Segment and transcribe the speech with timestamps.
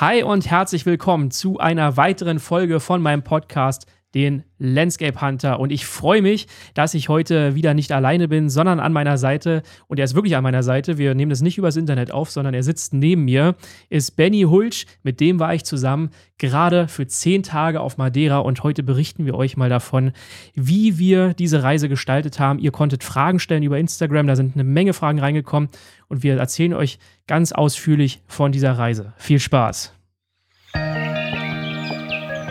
[0.00, 3.84] Hi und herzlich willkommen zu einer weiteren Folge von meinem Podcast
[4.14, 5.60] den Landscape Hunter.
[5.60, 9.62] Und ich freue mich, dass ich heute wieder nicht alleine bin, sondern an meiner Seite.
[9.86, 10.98] Und er ist wirklich an meiner Seite.
[10.98, 13.54] Wir nehmen das nicht übers Internet auf, sondern er sitzt neben mir.
[13.88, 14.86] Ist Benny Hulsch.
[15.02, 18.38] Mit dem war ich zusammen gerade für zehn Tage auf Madeira.
[18.38, 20.12] Und heute berichten wir euch mal davon,
[20.54, 22.58] wie wir diese Reise gestaltet haben.
[22.58, 24.26] Ihr konntet Fragen stellen über Instagram.
[24.26, 25.68] Da sind eine Menge Fragen reingekommen.
[26.08, 26.98] Und wir erzählen euch
[27.28, 29.12] ganz ausführlich von dieser Reise.
[29.16, 29.94] Viel Spaß.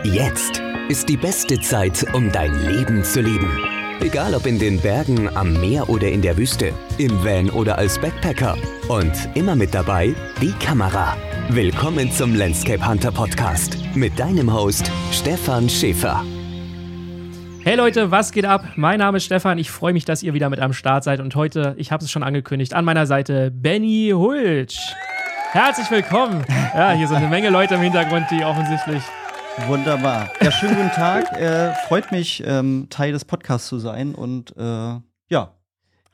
[0.04, 3.48] Jetzt ist die beste Zeit, um dein Leben zu leben.
[4.00, 7.96] Egal ob in den Bergen, am Meer oder in der Wüste, im Van oder als
[7.96, 8.56] Backpacker.
[8.88, 11.16] Und immer mit dabei die Kamera.
[11.50, 16.24] Willkommen zum Landscape Hunter Podcast mit deinem Host Stefan Schäfer.
[17.62, 18.64] Hey Leute, was geht ab?
[18.74, 19.58] Mein Name ist Stefan.
[19.58, 21.20] Ich freue mich, dass ihr wieder mit am Start seid.
[21.20, 24.92] Und heute, ich habe es schon angekündigt, an meiner Seite Benny Hulsch.
[25.52, 26.44] Herzlich willkommen.
[26.74, 29.02] Ja, hier sind eine Menge Leute im Hintergrund, die offensichtlich
[29.66, 30.30] Wunderbar.
[30.40, 31.32] Ja, schönen guten Tag.
[31.32, 35.54] Äh, freut mich, ähm, Teil des Podcasts zu sein und äh, ja.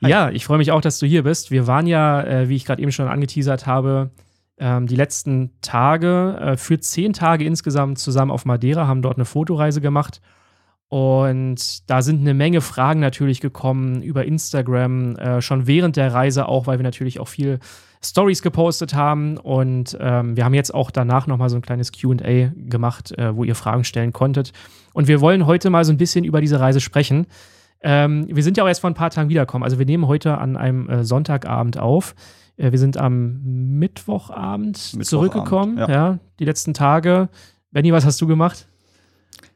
[0.01, 0.09] Hi.
[0.09, 1.51] Ja, ich freue mich auch, dass du hier bist.
[1.51, 4.11] Wir waren ja, äh, wie ich gerade eben schon angeteasert habe,
[4.57, 9.25] ähm, die letzten Tage äh, für zehn Tage insgesamt zusammen auf Madeira, haben dort eine
[9.25, 10.21] Fotoreise gemacht.
[10.89, 16.47] Und da sind eine Menge Fragen natürlich gekommen über Instagram, äh, schon während der Reise
[16.47, 17.59] auch, weil wir natürlich auch viel
[18.03, 19.37] Stories gepostet haben.
[19.37, 23.43] Und ähm, wir haben jetzt auch danach nochmal so ein kleines QA gemacht, äh, wo
[23.43, 24.53] ihr Fragen stellen konntet.
[24.93, 27.27] Und wir wollen heute mal so ein bisschen über diese Reise sprechen.
[27.81, 29.63] Ähm, wir sind ja auch erst vor ein paar Tagen wiedergekommen.
[29.63, 32.15] Also wir nehmen heute an einem äh, Sonntagabend auf.
[32.57, 33.41] Äh, wir sind am
[33.79, 35.77] Mittwochabend, Mittwochabend zurückgekommen.
[35.77, 35.89] Ja.
[35.89, 37.29] ja, die letzten Tage.
[37.71, 38.67] Benny, was hast du gemacht?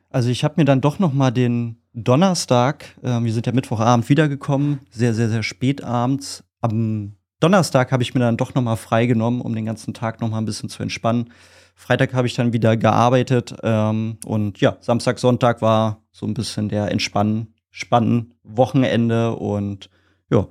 [0.10, 4.08] Also ich habe mir dann doch noch mal den Donnerstag, äh, wir sind ja Mittwochabend
[4.10, 6.44] wiedergekommen, sehr, sehr, sehr spät abends.
[6.62, 10.30] Am Donnerstag habe ich mir dann doch noch mal freigenommen, um den ganzen Tag noch
[10.30, 11.32] mal ein bisschen zu entspannen.
[11.76, 16.70] Freitag habe ich dann wieder gearbeitet ähm, und ja, Samstag, Sonntag war so ein bisschen
[16.70, 19.90] der Entspannen, Spannen Wochenende und
[20.30, 20.48] ja,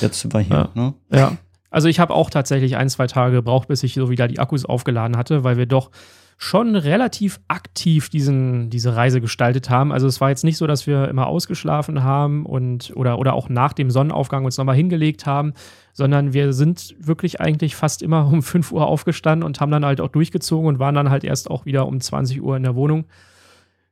[0.00, 0.70] jetzt sind wir hier.
[0.74, 0.82] Ja.
[0.82, 0.94] Ne?
[1.12, 1.36] ja.
[1.70, 4.64] Also ich habe auch tatsächlich ein, zwei Tage gebraucht, bis ich so wieder die Akkus
[4.64, 5.90] aufgeladen hatte, weil wir doch
[6.42, 9.92] schon relativ aktiv diesen, diese Reise gestaltet haben.
[9.92, 13.50] Also es war jetzt nicht so, dass wir immer ausgeschlafen haben und oder, oder auch
[13.50, 15.52] nach dem Sonnenaufgang uns nochmal hingelegt haben,
[15.92, 20.00] sondern wir sind wirklich eigentlich fast immer um 5 Uhr aufgestanden und haben dann halt
[20.00, 23.04] auch durchgezogen und waren dann halt erst auch wieder um 20 Uhr in der Wohnung.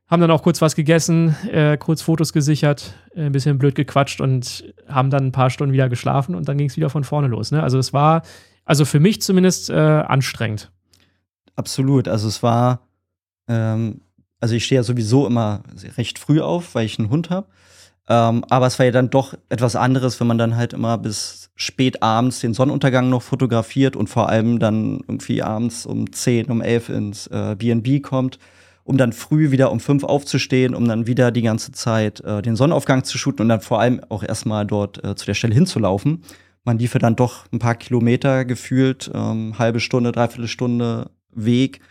[0.09, 4.21] Haben dann auch kurz was gegessen, äh, kurz Fotos gesichert, äh, ein bisschen blöd gequatscht
[4.21, 7.27] und haben dann ein paar Stunden wieder geschlafen und dann ging es wieder von vorne
[7.27, 7.51] los.
[7.51, 7.61] Ne?
[7.61, 8.23] Also es war,
[8.65, 10.71] also für mich zumindest äh, anstrengend.
[11.55, 12.07] Absolut.
[12.07, 12.87] Also es war,
[13.47, 14.01] ähm,
[14.39, 15.61] also ich stehe ja sowieso immer
[15.97, 17.47] recht früh auf, weil ich einen Hund habe.
[18.07, 21.51] Ähm, aber es war ja dann doch etwas anderes, wenn man dann halt immer bis
[21.55, 26.61] spät abends den Sonnenuntergang noch fotografiert und vor allem dann irgendwie abends um 10, um
[26.61, 28.39] 11 ins äh, BNB kommt,
[28.89, 32.55] um dann früh wieder um 5 aufzustehen, um dann wieder die ganze Zeit äh, den
[32.55, 36.23] Sonnenaufgang zu shooten und dann vor allem auch erstmal dort äh, zu der Stelle hinzulaufen.
[36.63, 41.81] Man lief dann doch ein paar Kilometer gefühlt, ähm, halbe Stunde, dreiviertel Stunde Weg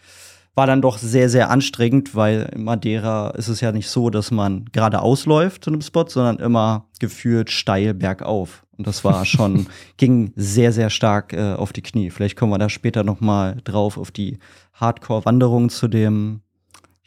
[0.56, 4.32] war dann doch sehr, sehr anstrengend, weil in Madeira ist es ja nicht so, dass
[4.32, 8.66] man geradeaus läuft zu einem Spot, sondern immer gefühlt steil bergauf.
[8.76, 12.10] Und das war schon, ging sehr, sehr stark äh, auf die Knie.
[12.10, 14.40] Vielleicht kommen wir da später noch mal drauf auf die
[14.72, 16.40] Hardcore-Wanderung zu dem,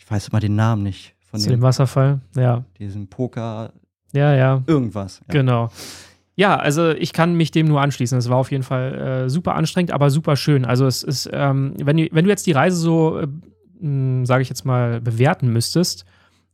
[0.02, 1.14] ich weiß immer den Namen nicht.
[1.30, 2.66] Von zu dem, dem Wasserfall, ja.
[2.80, 3.72] Diesem Poker.
[4.14, 4.64] Ja, ja.
[4.66, 5.22] Irgendwas.
[5.28, 5.34] Ja.
[5.34, 5.70] Genau.
[6.36, 8.18] Ja, also ich kann mich dem nur anschließen.
[8.18, 10.66] Es war auf jeden Fall äh, super anstrengend, aber super schön.
[10.66, 14.50] Also es ist, ähm, wenn, du, wenn du jetzt die Reise so, äh, sage ich
[14.50, 16.06] jetzt mal, bewerten müsstest,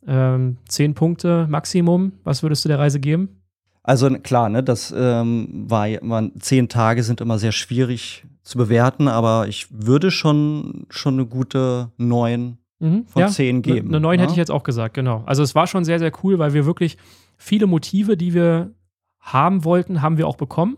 [0.05, 3.41] ähm, zehn Punkte Maximum, was würdest du der Reise geben?
[3.81, 9.07] Also klar, ne, das ähm, war, man, zehn Tage sind immer sehr schwierig zu bewerten,
[9.07, 13.89] aber ich würde schon, schon eine gute neun mhm, von ja, zehn geben.
[13.89, 14.23] Eine neun ja?
[14.23, 15.23] hätte ich jetzt auch gesagt, genau.
[15.25, 16.97] Also es war schon sehr, sehr cool, weil wir wirklich
[17.37, 18.71] viele Motive, die wir
[19.19, 20.77] haben wollten, haben wir auch bekommen.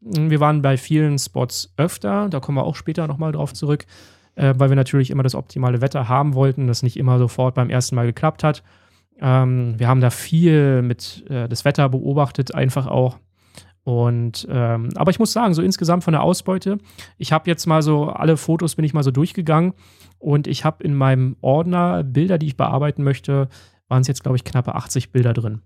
[0.00, 3.86] Wir waren bei vielen Spots öfter, da kommen wir auch später nochmal drauf zurück,
[4.34, 7.70] äh, weil wir natürlich immer das optimale Wetter haben wollten, das nicht immer sofort beim
[7.70, 8.62] ersten Mal geklappt hat.
[9.18, 13.18] Ähm, wir haben da viel mit äh, das Wetter beobachtet, einfach auch.
[13.86, 16.78] Und ähm, aber ich muss sagen, so insgesamt von der Ausbeute,
[17.18, 19.74] ich habe jetzt mal so alle Fotos bin ich mal so durchgegangen
[20.18, 23.48] und ich habe in meinem Ordner Bilder, die ich bearbeiten möchte,
[23.86, 25.60] waren es jetzt glaube ich knappe 80 Bilder drin.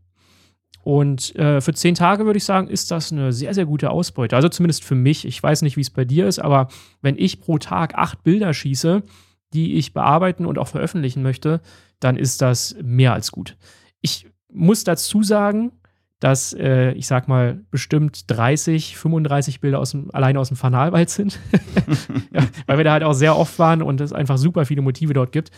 [0.83, 4.37] Und äh, für zehn Tage würde ich sagen, ist das eine sehr, sehr gute Ausbeute.
[4.37, 5.25] Also zumindest für mich.
[5.25, 6.69] Ich weiß nicht, wie es bei dir ist, aber
[7.01, 9.03] wenn ich pro Tag acht Bilder schieße,
[9.55, 11.63] die ich bearbeiten und auch veröffentlichen möchte,
[12.01, 13.57] dann ist das mehr als gut.
[14.03, 15.73] Ich muss dazu sagen,
[16.21, 21.09] dass äh, ich sag mal bestimmt 30, 35 Bilder aus dem, alleine aus dem Fanalwald
[21.09, 21.39] sind.
[22.33, 25.15] ja, weil wir da halt auch sehr oft waren und es einfach super viele Motive
[25.15, 25.51] dort gibt.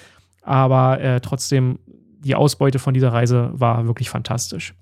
[0.42, 4.74] Aber äh, trotzdem, die Ausbeute von dieser Reise war wirklich fantastisch.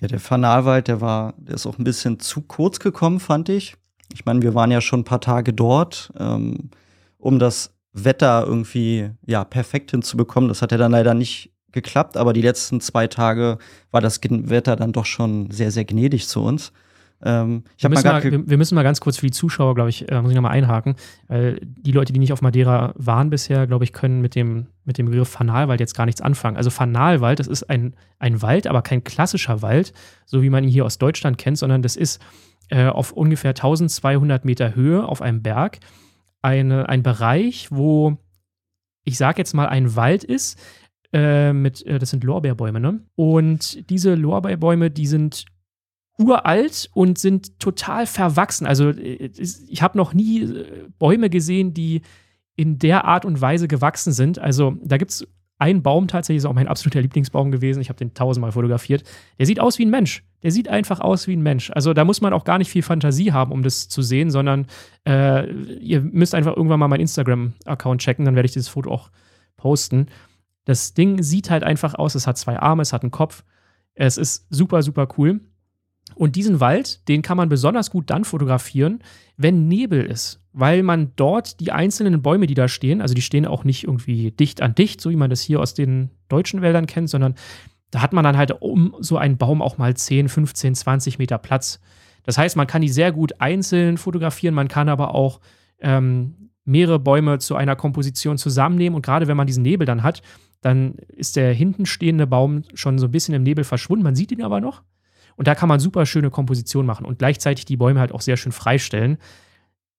[0.00, 3.76] Ja, der Fanalwald, der war, der ist auch ein bisschen zu kurz gekommen, fand ich.
[4.14, 6.70] Ich meine, wir waren ja schon ein paar Tage dort, ähm,
[7.18, 10.48] um das Wetter irgendwie ja perfekt hinzubekommen.
[10.48, 13.58] Das hat ja dann leider nicht geklappt, aber die letzten zwei Tage
[13.90, 16.72] war das Wetter dann doch schon sehr, sehr gnädig zu uns.
[17.24, 20.10] Ähm, wir, müssen mal, wir, wir, müssen mal ganz kurz für die Zuschauer, glaube ich,
[20.10, 20.96] äh, muss ich nochmal einhaken,
[21.28, 24.98] weil die Leute, die nicht auf Madeira waren bisher, glaube ich, können mit dem, mit
[24.98, 26.56] dem Begriff Fanalwald jetzt gar nichts anfangen.
[26.56, 29.92] Also Fanalwald, das ist ein, ein Wald, aber kein klassischer Wald,
[30.26, 32.20] so wie man ihn hier aus Deutschland kennt, sondern das ist
[32.70, 35.78] äh, auf ungefähr 1200 Meter Höhe auf einem Berg
[36.42, 38.18] eine, ein Bereich, wo
[39.04, 40.58] ich sage jetzt mal ein Wald ist,
[41.12, 43.00] äh, mit, äh, das sind Lorbeerbäume, ne?
[43.14, 45.44] Und diese Lorbeerbäume, die sind
[46.18, 48.66] uralt und sind total verwachsen.
[48.66, 49.30] Also äh,
[49.68, 52.02] ich habe noch nie äh, Bäume gesehen, die
[52.56, 54.38] in der Art und Weise gewachsen sind.
[54.38, 55.26] Also da gibt es
[55.58, 57.80] einen Baum tatsächlich, ist auch mein absoluter Lieblingsbaum gewesen.
[57.80, 59.04] Ich habe den tausendmal fotografiert.
[59.38, 60.24] Der sieht aus wie ein Mensch.
[60.42, 61.70] Der sieht einfach aus wie ein Mensch.
[61.70, 64.66] Also da muss man auch gar nicht viel Fantasie haben, um das zu sehen, sondern
[65.06, 65.48] äh,
[65.78, 69.10] ihr müsst einfach irgendwann mal meinen Instagram-Account checken, dann werde ich dieses Foto auch
[69.56, 70.08] posten.
[70.64, 72.14] Das Ding sieht halt einfach aus.
[72.14, 73.44] Es hat zwei Arme, es hat einen Kopf.
[73.94, 75.40] Es ist super, super cool.
[76.14, 79.02] Und diesen Wald, den kann man besonders gut dann fotografieren,
[79.36, 83.46] wenn Nebel ist, weil man dort die einzelnen Bäume, die da stehen, also die stehen
[83.46, 86.86] auch nicht irgendwie dicht an dicht, so wie man das hier aus den deutschen Wäldern
[86.86, 87.34] kennt, sondern
[87.90, 91.38] da hat man dann halt um so einen Baum auch mal 10, 15, 20 Meter
[91.38, 91.80] Platz.
[92.24, 95.40] Das heißt, man kann die sehr gut einzeln fotografieren, man kann aber auch
[95.80, 100.22] ähm, mehrere Bäume zu einer Komposition zusammennehmen und gerade wenn man diesen Nebel dann hat,
[100.62, 104.04] dann ist der hinten stehende Baum schon so ein bisschen im Nebel verschwunden.
[104.04, 104.82] Man sieht ihn aber noch.
[105.36, 108.36] Und da kann man super schöne Komposition machen und gleichzeitig die Bäume halt auch sehr
[108.36, 109.18] schön freistellen.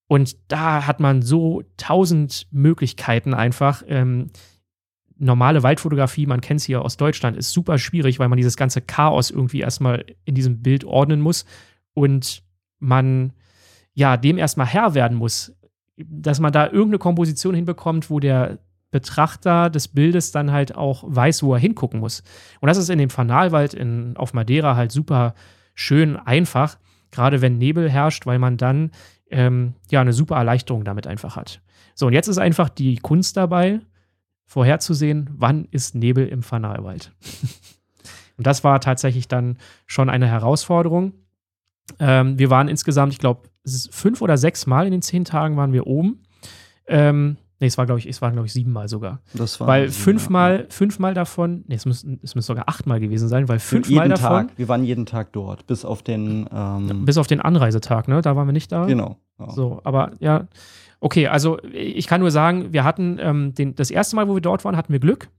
[0.07, 3.83] Und da hat man so tausend Möglichkeiten einfach.
[3.87, 4.27] Ähm,
[5.17, 8.81] normale Waldfotografie, man kennt es hier aus Deutschland, ist super schwierig, weil man dieses ganze
[8.81, 11.45] Chaos irgendwie erstmal in diesem Bild ordnen muss
[11.93, 12.43] und
[12.79, 13.33] man
[13.93, 15.55] ja dem erstmal Herr werden muss,
[15.97, 18.59] dass man da irgendeine Komposition hinbekommt, wo der
[18.93, 22.23] Betrachter des Bildes dann halt auch weiß, wo er hingucken muss.
[22.61, 25.33] Und das ist in dem Fanalwald in, auf Madeira halt super
[25.73, 26.77] schön einfach,
[27.09, 28.91] gerade wenn Nebel herrscht, weil man dann
[29.31, 31.59] ähm, ja eine super Erleichterung damit einfach hat.
[31.95, 33.79] So, und jetzt ist einfach die Kunst dabei,
[34.45, 37.11] vorherzusehen, wann ist Nebel im Fanalwald.
[38.37, 39.57] und das war tatsächlich dann
[39.87, 41.13] schon eine Herausforderung.
[41.97, 43.49] Ähm, wir waren insgesamt, ich glaube,
[43.89, 46.21] fünf oder sechs Mal in den zehn Tagen waren wir oben.
[46.85, 49.21] Ähm, Nee, es war, glaube ich, es waren, glaube ich, siebenmal sogar.
[49.33, 50.65] Das war weil fünfmal, ja.
[50.67, 54.49] fünfmal davon, nee, es müssen, es müssen sogar achtmal gewesen sein, weil fünfmal davon.
[54.49, 56.45] Tag, wir waren jeden Tag dort, bis auf den.
[56.53, 58.21] Ähm bis auf den Anreisetag, ne?
[58.21, 58.85] Da waren wir nicht da.
[58.85, 59.15] Genau.
[59.39, 59.49] Ja.
[59.51, 60.49] So, aber ja.
[60.99, 64.41] Okay, also ich kann nur sagen, wir hatten ähm, den, das erste Mal, wo wir
[64.41, 65.29] dort waren, hatten wir Glück.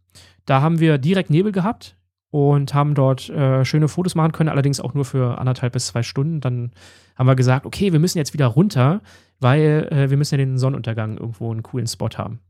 [0.46, 1.94] Da haben wir direkt Nebel gehabt
[2.30, 6.02] und haben dort äh, schöne Fotos machen können, allerdings auch nur für anderthalb bis zwei
[6.02, 6.40] Stunden.
[6.40, 6.72] Dann
[7.16, 9.02] haben wir gesagt, okay, wir müssen jetzt wieder runter
[9.40, 12.40] weil äh, wir müssen ja den Sonnenuntergang irgendwo einen coolen Spot haben.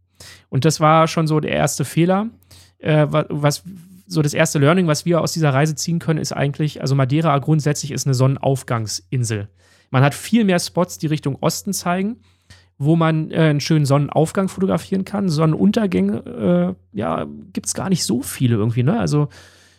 [0.49, 2.29] Und das war schon so der erste Fehler.
[2.79, 3.65] Äh, was
[4.07, 7.39] so das erste Learning, was wir aus dieser Reise ziehen können, ist eigentlich, also Madeira
[7.39, 9.49] grundsätzlich ist eine Sonnenaufgangsinsel.
[9.91, 12.17] Man hat viel mehr Spots, die Richtung Osten zeigen,
[12.79, 15.29] wo man äh, einen schönen Sonnenaufgang fotografieren kann.
[15.29, 18.99] Sonnenuntergänge, äh, ja, gibt es gar nicht so viele irgendwie, ne?
[18.99, 19.29] Also,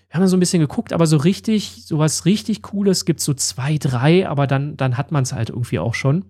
[0.09, 3.25] wir haben so ein bisschen geguckt, aber so richtig, so was richtig Cooles gibt es
[3.25, 6.23] so zwei, drei, aber dann, dann hat man es halt irgendwie auch schon.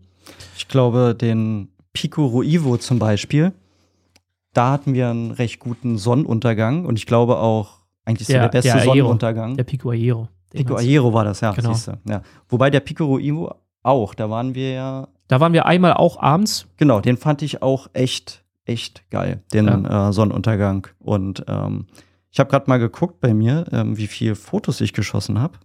[0.58, 3.54] Ich glaube, den Pico Ruivo zum Beispiel,
[4.54, 8.50] da hatten wir einen recht guten Sonnenuntergang und ich glaube auch eigentlich so der, der
[8.50, 9.58] beste der Sonnenuntergang.
[9.58, 10.30] Der Pico Aero.
[10.52, 11.74] Pico Aero war das, ja, genau.
[11.74, 12.00] siehste.
[12.08, 12.22] Ja.
[12.48, 13.54] Wobei der Pico Ruivo
[13.84, 15.08] auch, da waren wir ja.
[15.28, 16.68] Da waren wir einmal auch abends.
[16.78, 20.10] Genau, den fand ich auch echt, echt geil, den ja.
[20.10, 20.88] äh, Sonnenuntergang.
[21.00, 21.88] Und ähm,
[22.32, 25.58] ich habe gerade mal geguckt bei mir, ähm, wie viele Fotos ich geschossen habe.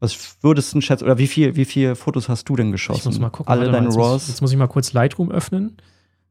[0.00, 3.00] Was würdest du schätzen, oder wie viel, wie viele Fotos hast du denn geschossen?
[3.00, 3.50] Ich muss mal gucken.
[3.50, 4.28] Alle deine RAWs?
[4.28, 5.76] Jetzt muss ich mal kurz Lightroom öffnen.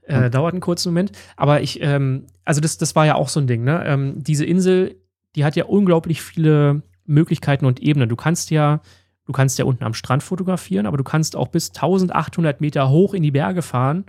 [0.03, 0.31] Äh, hm.
[0.31, 1.11] Dauert einen kurzen Moment.
[1.35, 3.83] Aber ich, ähm, also das, das war ja auch so ein Ding, ne?
[3.85, 4.95] Ähm, diese Insel,
[5.35, 8.07] die hat ja unglaublich viele Möglichkeiten und Ebenen.
[8.07, 8.81] Du kannst ja,
[9.25, 13.13] du kannst ja unten am Strand fotografieren, aber du kannst auch bis 1800 Meter hoch
[13.13, 14.05] in die Berge fahren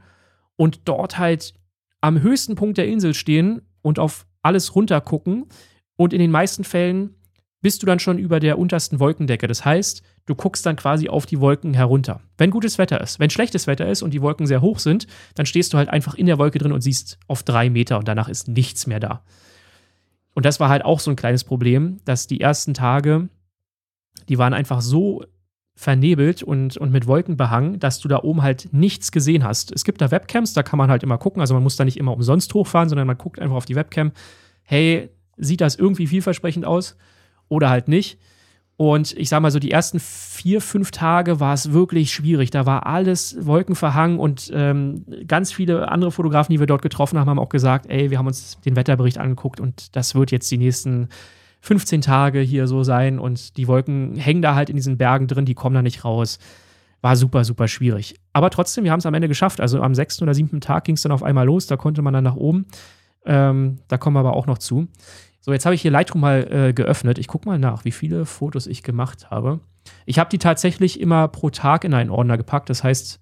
[0.56, 1.54] und dort halt
[2.00, 5.46] am höchsten Punkt der Insel stehen und auf alles runter gucken.
[5.96, 7.14] Und in den meisten Fällen
[7.60, 9.46] bist du dann schon über der untersten Wolkendecke.
[9.48, 12.20] Das heißt, du guckst dann quasi auf die Wolken herunter.
[12.36, 13.18] Wenn gutes Wetter ist.
[13.18, 16.14] Wenn schlechtes Wetter ist und die Wolken sehr hoch sind, dann stehst du halt einfach
[16.14, 19.22] in der Wolke drin und siehst auf drei Meter und danach ist nichts mehr da.
[20.34, 23.28] Und das war halt auch so ein kleines Problem, dass die ersten Tage
[24.28, 25.24] die waren einfach so
[25.74, 29.70] vernebelt und, und mit Wolken behangen, dass du da oben halt nichts gesehen hast.
[29.72, 31.96] Es gibt da Webcams, da kann man halt immer gucken, also man muss da nicht
[31.96, 34.12] immer umsonst hochfahren, sondern man guckt einfach auf die Webcam,
[34.62, 36.96] hey, sieht das irgendwie vielversprechend aus
[37.48, 38.18] oder halt nicht.
[38.76, 42.50] Und ich sag mal so, die ersten vier, fünf Tage war es wirklich schwierig.
[42.50, 47.28] Da war alles wolkenverhangen und ähm, ganz viele andere Fotografen, die wir dort getroffen haben,
[47.28, 50.58] haben auch gesagt, ey, wir haben uns den Wetterbericht angeguckt und das wird jetzt die
[50.58, 51.08] nächsten
[51.60, 55.44] 15 Tage hier so sein und die Wolken hängen da halt in diesen Bergen drin,
[55.44, 56.38] die kommen da nicht raus.
[57.00, 58.14] War super, super schwierig.
[58.32, 59.60] Aber trotzdem, wir haben es am Ende geschafft.
[59.60, 62.14] Also am sechsten oder siebten Tag ging es dann auf einmal los, da konnte man
[62.14, 62.66] dann nach oben.
[63.24, 64.88] Ähm, da kommen wir aber auch noch zu.
[65.40, 67.18] So, jetzt habe ich hier Lightroom mal äh, geöffnet.
[67.18, 69.60] Ich gucke mal nach, wie viele Fotos ich gemacht habe.
[70.04, 72.68] Ich habe die tatsächlich immer pro Tag in einen Ordner gepackt.
[72.68, 73.20] Das heißt,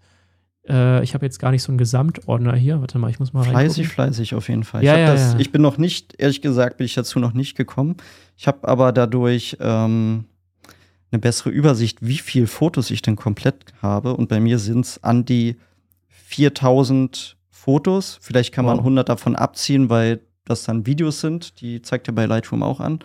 [0.69, 2.81] äh, ich habe jetzt gar nicht so einen Gesamtordner hier.
[2.81, 3.91] Warte mal, ich muss mal Fleißig, reingucken.
[3.91, 4.83] fleißig auf jeden Fall.
[4.83, 5.39] Ja, ich, ja, das, ja.
[5.39, 7.97] ich bin noch nicht, ehrlich gesagt, bin ich dazu noch nicht gekommen.
[8.37, 10.25] Ich habe aber dadurch ähm,
[11.13, 14.17] eine bessere Übersicht, wie viele Fotos ich denn komplett habe.
[14.17, 15.57] Und bei mir sind es an die
[16.09, 18.19] 4000 Fotos.
[18.21, 18.85] Vielleicht kann man Wow.
[18.85, 21.61] 100 davon abziehen, weil das dann Videos sind.
[21.61, 23.01] Die zeigt ja bei Lightroom auch an.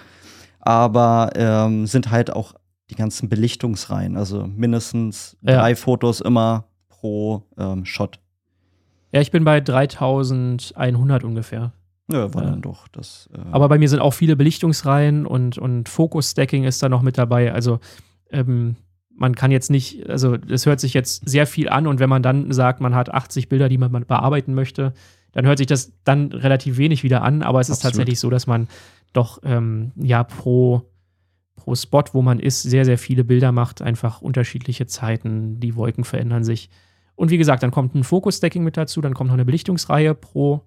[0.60, 2.54] Aber ähm, sind halt auch
[2.90, 4.16] die ganzen Belichtungsreihen.
[4.18, 5.58] Also mindestens Ja.
[5.60, 8.20] drei Fotos immer pro ähm, Shot.
[9.12, 11.74] Ja, ich bin bei 3100 ungefähr.
[12.12, 12.50] Ja, war Ja.
[12.52, 13.30] dann doch das.
[13.34, 17.18] Äh, Aber bei mir sind auch viele Belichtungsreihen und, und Focus-Stacking ist da noch mit
[17.18, 17.54] dabei.
[17.54, 17.80] Also
[18.32, 18.76] ähm,
[19.14, 22.24] man kann jetzt nicht, also es hört sich jetzt sehr viel an und wenn man
[22.24, 24.94] dann sagt, man hat 80 Bilder, die man bearbeiten möchte,
[25.32, 27.42] dann hört sich das dann relativ wenig wieder an.
[27.44, 27.94] Aber es ist Absolut.
[27.94, 28.68] tatsächlich so, dass man
[29.14, 30.90] doch ähm, ja pro,
[31.56, 36.04] pro Spot, wo man ist, sehr, sehr viele Bilder macht, einfach unterschiedliche Zeiten, die Wolken
[36.04, 36.70] verändern sich.
[37.16, 40.64] Und wie gesagt, dann kommt ein Focus-Stacking mit dazu, dann kommt noch eine Belichtungsreihe pro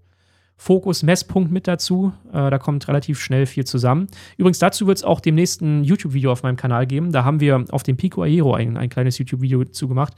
[0.56, 2.12] Fokus-Messpunkt mit dazu.
[2.32, 4.06] Äh, da kommt relativ schnell viel zusammen.
[4.36, 7.12] Übrigens, dazu wird es auch demnächst ein YouTube-Video auf meinem Kanal geben.
[7.12, 10.14] Da haben wir auf dem Pico Aero ein, ein kleines YouTube-Video zugemacht,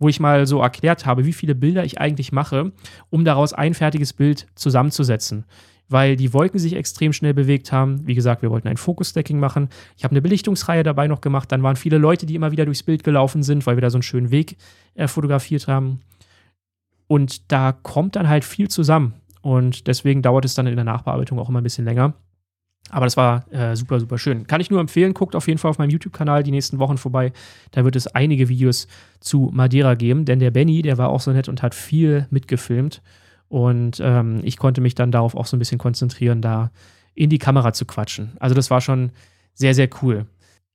[0.00, 2.72] wo ich mal so erklärt habe, wie viele Bilder ich eigentlich mache,
[3.10, 5.44] um daraus ein fertiges Bild zusammenzusetzen.
[5.88, 8.06] Weil die Wolken sich extrem schnell bewegt haben.
[8.06, 9.68] Wie gesagt, wir wollten ein Focus-Stacking machen.
[9.96, 11.52] Ich habe eine Belichtungsreihe dabei noch gemacht.
[11.52, 13.96] Dann waren viele Leute, die immer wieder durchs Bild gelaufen sind, weil wir da so
[13.96, 14.56] einen schönen Weg
[14.94, 16.00] äh, fotografiert haben.
[17.08, 19.14] Und da kommt dann halt viel zusammen.
[19.42, 22.14] Und deswegen dauert es dann in der Nachbearbeitung auch immer ein bisschen länger.
[22.90, 24.46] Aber das war äh, super, super schön.
[24.46, 27.32] Kann ich nur empfehlen, guckt auf jeden Fall auf meinem YouTube-Kanal die nächsten Wochen vorbei.
[27.70, 28.88] Da wird es einige Videos
[29.20, 33.02] zu Madeira geben, denn der Benny, der war auch so nett und hat viel mitgefilmt.
[33.48, 36.70] Und ähm, ich konnte mich dann darauf auch so ein bisschen konzentrieren, da
[37.14, 38.32] in die Kamera zu quatschen.
[38.38, 39.10] Also das war schon
[39.54, 40.26] sehr, sehr cool.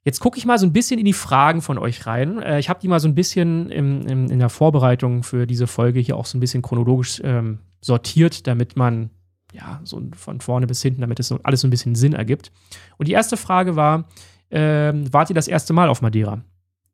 [0.03, 2.41] Jetzt gucke ich mal so ein bisschen in die Fragen von euch rein.
[2.41, 5.67] Äh, ich habe die mal so ein bisschen im, im, in der Vorbereitung für diese
[5.67, 9.09] Folge hier auch so ein bisschen chronologisch ähm, sortiert, damit man
[9.55, 12.51] ja so von vorne bis hinten, damit es so alles so ein bisschen Sinn ergibt.
[12.97, 14.05] Und die erste Frage war:
[14.51, 16.41] ähm, Wart ihr das erste Mal auf Madeira?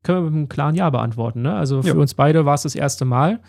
[0.03, 1.41] Können wir mit einem klaren Ja beantworten.
[1.41, 1.53] Ne?
[1.53, 1.93] Also für Ja.
[1.95, 3.39] uns beide war es das erste Mal.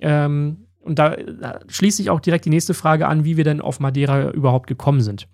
[0.00, 3.60] Ähm, und da, da schließt sich auch direkt die nächste Frage an, wie wir denn
[3.60, 5.26] auf Madeira überhaupt gekommen sind.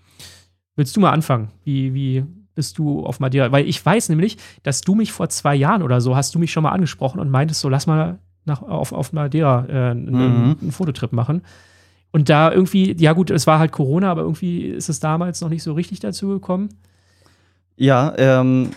[0.76, 1.50] Willst du mal anfangen?
[1.64, 2.24] Wie, wie
[2.54, 3.52] bist du auf Madeira?
[3.52, 6.52] Weil ich weiß nämlich, dass du mich vor zwei Jahren oder so hast du mich
[6.52, 10.06] schon mal angesprochen und meintest so, lass mal nach, auf, auf Madeira äh, einen,
[10.50, 10.56] Mhm.
[10.62, 11.42] einen Fototrip machen.
[12.12, 15.48] Und da irgendwie, ja gut, es war halt Corona, aber irgendwie ist es damals noch
[15.48, 16.68] nicht so richtig dazu gekommen.
[17.76, 18.70] Ja, ähm,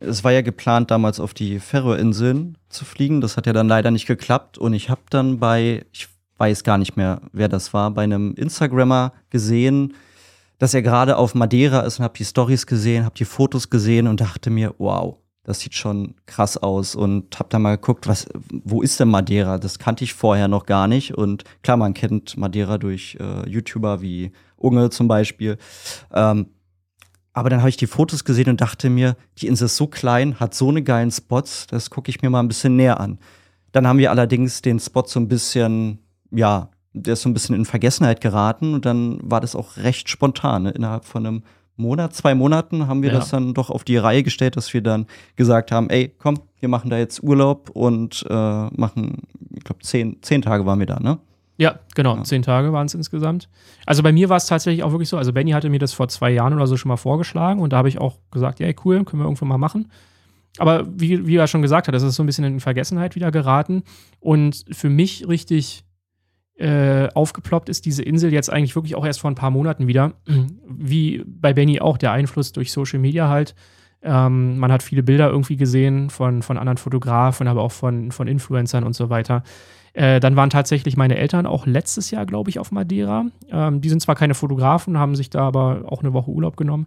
[0.00, 3.20] es war ja geplant, damals auf die Färöerinseln zu fliegen.
[3.20, 4.58] Das hat ja dann leider nicht geklappt.
[4.58, 8.34] Und ich habe dann bei, ich weiß gar nicht mehr, wer das war, bei einem
[8.34, 9.94] Instagrammer gesehen,
[10.58, 14.08] dass er gerade auf Madeira ist und habe die Stories gesehen, habe die Fotos gesehen
[14.08, 16.94] und dachte mir, wow, das sieht schon krass aus.
[16.94, 19.58] Und habe dann mal geguckt, was, wo ist denn Madeira?
[19.58, 21.14] Das kannte ich vorher noch gar nicht.
[21.14, 25.58] Und klar, man kennt Madeira durch äh, YouTuber wie Unge zum Beispiel.
[26.12, 26.46] Ähm,
[27.34, 30.38] aber dann habe ich die Fotos gesehen und dachte mir, die Insel ist so klein,
[30.38, 33.18] hat so eine geilen Spots, das gucke ich mir mal ein bisschen näher an.
[33.72, 35.98] Dann haben wir allerdings den Spot so ein bisschen,
[36.30, 40.08] ja, der ist so ein bisschen in Vergessenheit geraten und dann war das auch recht
[40.08, 40.62] spontan.
[40.62, 40.70] Ne?
[40.70, 41.42] Innerhalb von einem
[41.76, 43.16] Monat, zwei Monaten haben wir Ja.
[43.18, 46.68] das dann doch auf die Reihe gestellt, dass wir dann gesagt haben, ey, komm, wir
[46.68, 48.32] machen da jetzt Urlaub und äh,
[48.68, 49.22] machen,
[49.56, 51.18] ich glaube, zehn, zehn Tage waren wir da, ne?
[51.56, 52.16] Ja, genau.
[52.16, 52.24] Ja.
[52.24, 53.48] Zehn Tage waren es insgesamt.
[53.86, 55.16] Also bei mir war es tatsächlich auch wirklich so.
[55.16, 57.76] Also Benny hatte mir das vor zwei Jahren oder so schon mal vorgeschlagen und da
[57.76, 59.90] habe ich auch gesagt, ja, cool, können wir irgendwann mal machen.
[60.58, 63.30] Aber wie, wie er schon gesagt hat, das ist so ein bisschen in Vergessenheit wieder
[63.30, 63.82] geraten.
[64.20, 65.84] Und für mich richtig
[66.56, 70.12] äh, aufgeploppt ist diese Insel jetzt eigentlich wirklich auch erst vor ein paar Monaten wieder.
[70.68, 73.54] Wie bei Benny auch der Einfluss durch Social Media halt.
[74.02, 78.28] Ähm, man hat viele Bilder irgendwie gesehen von, von anderen Fotografen, aber auch von, von
[78.28, 79.42] Influencern und so weiter.
[79.94, 83.26] Äh, dann waren tatsächlich meine Eltern auch letztes Jahr, glaube ich, auf Madeira.
[83.50, 86.86] Ähm, die sind zwar keine Fotografen, haben sich da aber auch eine Woche Urlaub genommen.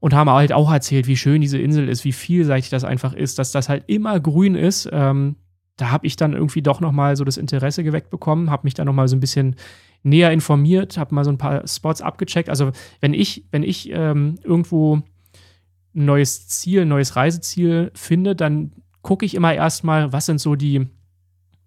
[0.00, 3.38] und haben halt auch erzählt, wie schön diese Insel ist, wie vielseitig das einfach ist,
[3.38, 4.88] dass das halt immer grün ist.
[4.92, 5.36] Ähm,
[5.76, 8.74] da habe ich dann irgendwie doch noch mal so das Interesse geweckt bekommen, habe mich
[8.74, 9.56] dann noch mal so ein bisschen
[10.02, 12.48] näher informiert, habe mal so ein paar Spots abgecheckt.
[12.48, 18.72] Also wenn ich, wenn ich ähm, irgendwo ein neues Ziel, ein neues Reiseziel finde, dann
[19.02, 20.86] gucke ich immer erstmal, was sind so die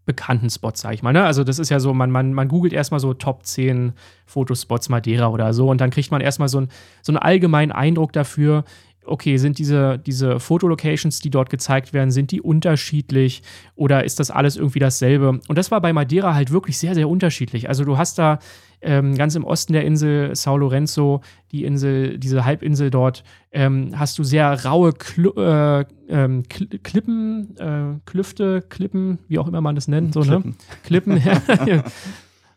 [0.05, 1.13] bekannten Spots, sag ich mal.
[1.13, 1.23] Ne?
[1.23, 3.93] Also das ist ja so, man, man, man googelt erstmal so Top 10
[4.25, 6.69] Fotospots Madeira oder so und dann kriegt man erstmal so, ein,
[7.01, 8.65] so einen allgemeinen Eindruck dafür,
[9.05, 13.43] okay, sind diese, diese Fotolocations, die dort gezeigt werden, sind die unterschiedlich
[13.75, 15.39] oder ist das alles irgendwie dasselbe?
[15.47, 17.69] Und das war bei Madeira halt wirklich sehr, sehr unterschiedlich.
[17.69, 18.39] Also du hast da
[18.81, 21.21] ähm, ganz im Osten der Insel Sao Lorenzo,
[21.51, 27.99] die Insel, diese Halbinsel dort, ähm, hast du sehr raue Klu äh, ähm, Klippen, äh,
[28.05, 30.51] Klüfte, Klippen, wie auch immer man das nennt, so, Klippen.
[30.51, 30.55] ne?
[30.83, 31.21] Klippen.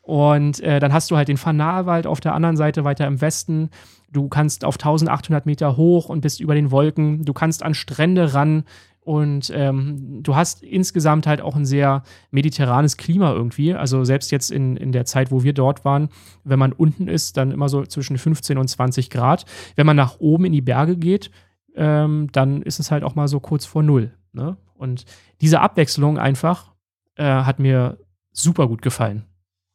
[0.09, 3.69] Und äh, dann hast du halt den Fanalwald auf der anderen Seite weiter im Westen.
[4.11, 7.27] Du kannst auf 1800 Meter hoch und bist über den Wolken.
[7.27, 8.65] Du kannst an Strände ran
[9.01, 13.75] und ähm, du hast insgesamt halt auch ein sehr mediterranes Klima irgendwie.
[13.75, 16.09] Also selbst jetzt in, in der Zeit, wo wir dort waren,
[16.43, 19.45] wenn man unten ist, dann immer so zwischen 15 und 20 Grad.
[19.77, 21.31] Wenn man nach oben in die Berge geht,
[21.77, 24.15] ähm, dann ist es halt auch mal so kurz vor Null.
[24.33, 24.57] Ne?
[24.73, 25.05] Und
[25.43, 26.73] diese Abwechslung einfach
[27.17, 27.99] äh, hat mir
[28.33, 29.27] super gut gefallen.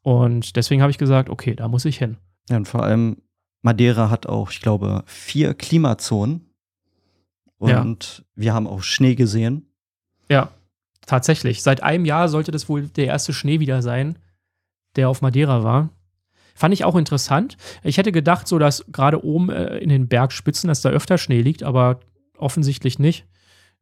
[0.03, 2.17] Und deswegen habe ich gesagt, okay, da muss ich hin.
[2.49, 3.17] Ja, und vor allem
[3.61, 6.49] Madeira hat auch, ich glaube, vier Klimazonen.
[7.57, 8.23] Und ja.
[8.35, 9.73] wir haben auch Schnee gesehen.
[10.29, 10.49] Ja,
[11.05, 11.63] tatsächlich.
[11.63, 14.19] Seit einem Jahr sollte das wohl der erste Schnee wieder sein,
[14.97, 15.89] der auf Madeira war.
[16.55, 17.57] Fand ich auch interessant.
[17.81, 21.41] Ich hätte gedacht, so dass gerade oben äh, in den Bergspitzen, dass da öfter Schnee
[21.41, 22.01] liegt, aber
[22.37, 23.25] offensichtlich nicht.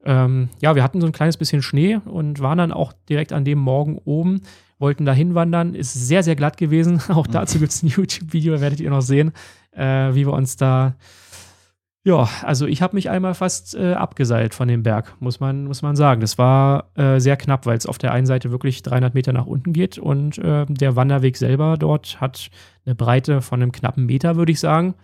[0.03, 3.45] Ähm, ja, wir hatten so ein kleines bisschen Schnee und waren dann auch direkt an
[3.45, 4.41] dem Morgen oben
[4.81, 5.75] wollten da hinwandern.
[5.75, 6.99] Ist sehr, sehr glatt gewesen.
[7.09, 7.31] Auch mhm.
[7.31, 9.31] dazu gibt es ein YouTube-Video, werdet ihr noch sehen,
[9.71, 10.95] äh, wie wir uns da.
[12.03, 15.83] Ja, also ich habe mich einmal fast äh, abgeseilt von dem Berg, muss man, muss
[15.83, 16.19] man sagen.
[16.21, 19.45] Das war äh, sehr knapp, weil es auf der einen Seite wirklich 300 Meter nach
[19.45, 22.49] unten geht und äh, der Wanderweg selber dort hat
[22.85, 24.95] eine Breite von einem knappen Meter, würde ich sagen.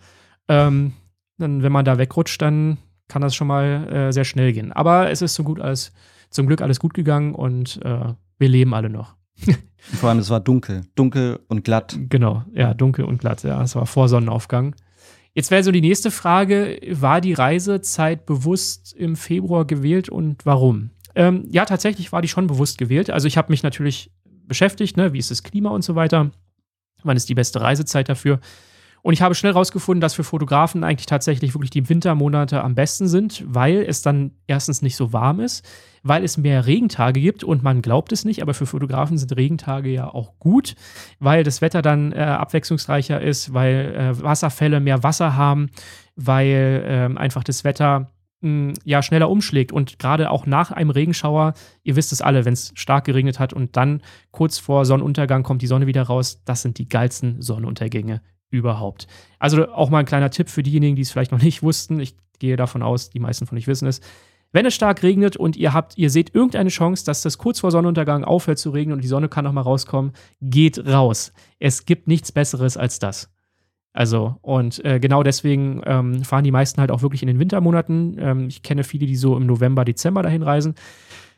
[0.48, 0.94] Ähm,
[1.38, 4.72] dann, wenn man da wegrutscht, dann kann das schon mal äh, sehr schnell gehen.
[4.72, 5.92] Aber es ist zum, gut alles,
[6.30, 9.17] zum Glück alles gut gegangen und äh, wir leben alle noch.
[9.78, 10.82] Vor allem, es war dunkel.
[10.94, 11.96] Dunkel und glatt.
[12.08, 13.42] Genau, ja, dunkel und glatt.
[13.42, 14.74] Ja, es war vor Sonnenaufgang.
[15.34, 20.90] Jetzt wäre so die nächste Frage: War die Reisezeit bewusst im Februar gewählt und warum?
[21.14, 23.10] Ähm, ja, tatsächlich war die schon bewusst gewählt.
[23.10, 26.30] Also, ich habe mich natürlich beschäftigt, ne, wie ist das Klima und so weiter.
[27.02, 28.40] Wann ist die beste Reisezeit dafür?
[29.02, 33.08] Und ich habe schnell herausgefunden, dass für Fotografen eigentlich tatsächlich wirklich die Wintermonate am besten
[33.08, 35.66] sind, weil es dann erstens nicht so warm ist,
[36.02, 39.90] weil es mehr Regentage gibt und man glaubt es nicht, aber für Fotografen sind Regentage
[39.90, 40.74] ja auch gut,
[41.18, 45.70] weil das Wetter dann äh, abwechslungsreicher ist, weil äh, Wasserfälle mehr Wasser haben,
[46.16, 49.72] weil äh, einfach das Wetter mh, hm, ja schneller umschlägt.
[49.72, 53.52] Und gerade auch nach einem Regenschauer, ihr wisst es alle, wenn es stark geregnet hat
[53.52, 58.20] und dann kurz vor Sonnenuntergang kommt die Sonne wieder raus, das sind die geilsten Sonnenuntergänge
[58.50, 59.06] überhaupt.
[59.38, 62.00] Also auch mal ein kleiner Tipp für diejenigen, die es vielleicht noch nicht wussten.
[62.00, 64.00] Ich gehe davon aus, die meisten von euch wissen es.
[64.50, 67.70] Wenn es stark regnet und ihr habt, ihr seht irgendeine Chance, dass das kurz vor
[67.70, 71.32] Sonnenuntergang aufhört zu regnen und die Sonne kann noch mal rauskommen, geht raus.
[71.58, 73.30] Es gibt nichts Besseres als das.
[73.92, 78.16] Also, und äh, genau deswegen ähm, fahren die meisten halt auch wirklich in den Wintermonaten.
[78.18, 80.74] Ähm, ich kenne viele, die so im November, Dezember dahin reisen.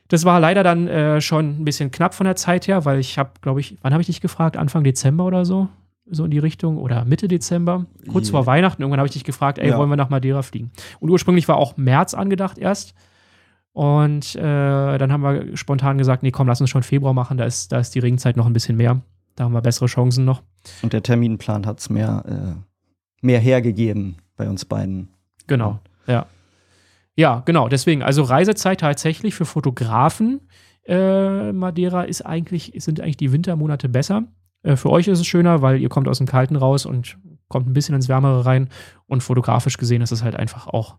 [0.09, 3.19] Das war leider dann äh, schon ein bisschen knapp von der Zeit her, weil ich
[3.19, 4.57] habe, glaube ich, wann habe ich dich gefragt?
[4.57, 5.69] Anfang Dezember oder so?
[6.11, 8.39] So in die Richtung oder Mitte Dezember, kurz yeah.
[8.39, 8.83] vor Weihnachten.
[8.83, 9.79] Irgendwann habe ich dich gefragt, ey, ja.
[9.79, 10.71] wollen wir nach Madeira fliegen?
[10.99, 12.95] Und ursprünglich war auch März angedacht erst.
[13.73, 17.45] Und äh, dann haben wir spontan gesagt, nee, komm, lass uns schon Februar machen, da
[17.45, 19.01] ist, da ist die Regenzeit noch ein bisschen mehr.
[19.37, 20.43] Da haben wir bessere Chancen noch.
[20.83, 25.09] Und der Terminplan hat es mehr, äh, mehr hergegeben bei uns beiden.
[25.47, 26.27] Genau, ja.
[27.17, 30.41] Ja, genau, deswegen, also Reisezeit tatsächlich für Fotografen
[30.87, 34.25] äh, Madeira ist eigentlich, sind eigentlich die Wintermonate besser.
[34.63, 37.19] Äh, für euch ist es schöner, weil ihr kommt aus dem Kalten raus und
[37.49, 38.69] kommt ein bisschen ins Wärmere rein.
[39.07, 40.97] Und fotografisch gesehen ist es halt einfach auch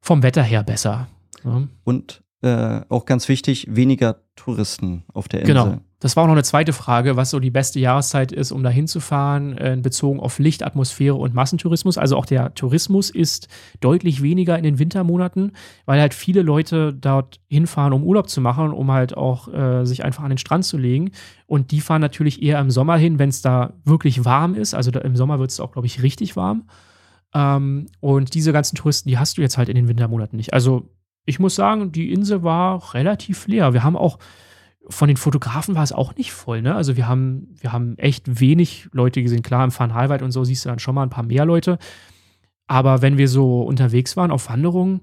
[0.00, 1.08] vom Wetter her besser.
[1.44, 1.62] Ja.
[1.84, 5.54] Und äh, auch ganz wichtig, weniger Touristen auf der Insel.
[5.54, 5.80] Genau.
[6.00, 8.70] Das war auch noch eine zweite Frage, was so die beste Jahreszeit ist, um da
[8.70, 11.98] hinzufahren, äh, bezogen auf Licht, Atmosphäre und Massentourismus.
[11.98, 13.48] Also auch der Tourismus ist
[13.80, 15.52] deutlich weniger in den Wintermonaten,
[15.86, 20.04] weil halt viele Leute dort hinfahren, um Urlaub zu machen, um halt auch äh, sich
[20.04, 21.10] einfach an den Strand zu legen.
[21.46, 24.74] Und die fahren natürlich eher im Sommer hin, wenn es da wirklich warm ist.
[24.74, 26.68] Also im Sommer wird es auch, glaube ich, richtig warm.
[27.34, 30.52] Ähm, und diese ganzen Touristen, die hast du jetzt halt in den Wintermonaten nicht.
[30.52, 30.88] Also
[31.24, 33.72] ich muss sagen, die Insel war relativ leer.
[33.72, 34.18] Wir haben auch
[34.90, 36.74] von den Fotografen war es auch nicht voll, ne?
[36.74, 39.42] Also wir haben, wir haben echt wenig Leute gesehen.
[39.42, 41.78] Klar, im Farnhalwald und so siehst du dann schon mal ein paar mehr Leute.
[42.66, 45.00] Aber wenn wir so unterwegs waren auf Wanderungen,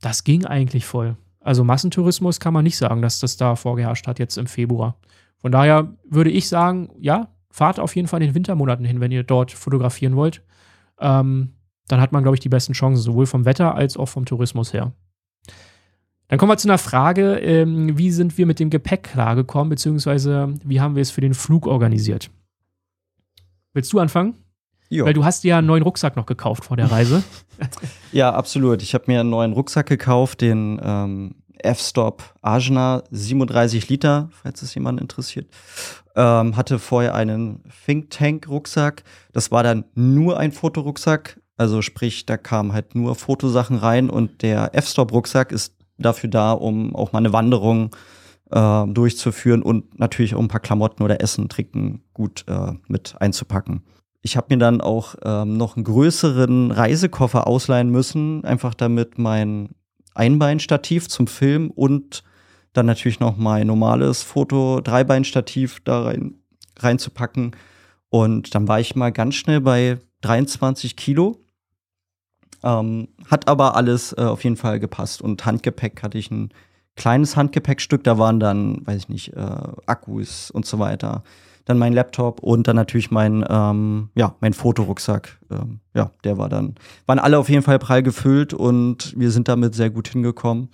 [0.00, 1.16] das ging eigentlich voll.
[1.40, 4.96] Also Massentourismus kann man nicht sagen, dass das da vorgeherrscht hat jetzt im Februar.
[5.38, 9.12] Von daher würde ich sagen, ja, fahrt auf jeden Fall in den Wintermonaten hin, wenn
[9.12, 10.42] ihr dort fotografieren wollt.
[10.98, 11.54] Ähm,
[11.86, 14.72] dann hat man, glaube ich, die besten Chancen, sowohl vom Wetter als auch vom Tourismus
[14.72, 14.92] her.
[16.34, 20.52] Dann kommen wir zu einer Frage, ähm, wie sind wir mit dem Gepäck klargekommen, beziehungsweise
[20.64, 22.28] wie haben wir es für den Flug organisiert?
[23.72, 24.34] Willst du anfangen?
[24.88, 25.04] Jo.
[25.04, 27.22] Weil du hast dir ja einen neuen Rucksack noch gekauft vor der Reise.
[28.12, 28.82] ja, absolut.
[28.82, 34.74] Ich habe mir einen neuen Rucksack gekauft, den ähm, F-Stop Ajna 37 Liter, falls es
[34.74, 35.46] jemand interessiert.
[36.16, 39.04] Ähm, hatte vorher einen Think Tank Rucksack.
[39.32, 41.40] Das war dann nur ein Fotorucksack.
[41.56, 46.52] Also sprich, da kamen halt nur Fotosachen rein und der F-Stop Rucksack ist dafür da,
[46.52, 47.94] um auch mal eine Wanderung
[48.50, 53.82] äh, durchzuführen und natürlich auch ein paar Klamotten oder Essen, Trinken gut äh, mit einzupacken.
[54.22, 59.70] Ich habe mir dann auch ähm, noch einen größeren Reisekoffer ausleihen müssen, einfach damit mein
[60.14, 62.24] Einbeinstativ zum Film und
[62.72, 66.34] dann natürlich noch mein normales Foto-Dreibeinstativ da rein,
[66.78, 67.52] reinzupacken.
[68.08, 71.43] Und dann war ich mal ganz schnell bei 23 Kilo.
[72.64, 75.22] Ähm, hat aber alles äh, auf jeden Fall gepasst.
[75.22, 76.50] Und Handgepäck hatte ich ein
[76.96, 78.02] kleines Handgepäckstück.
[78.02, 81.22] Da waren dann, weiß ich nicht, äh, Akkus und so weiter
[81.64, 85.38] dann mein Laptop und dann natürlich mein, ähm, ja, mein Fotorucksack.
[85.50, 86.74] Ähm, ja, der war dann,
[87.06, 90.68] waren alle auf jeden Fall prall gefüllt und wir sind damit sehr gut hingekommen.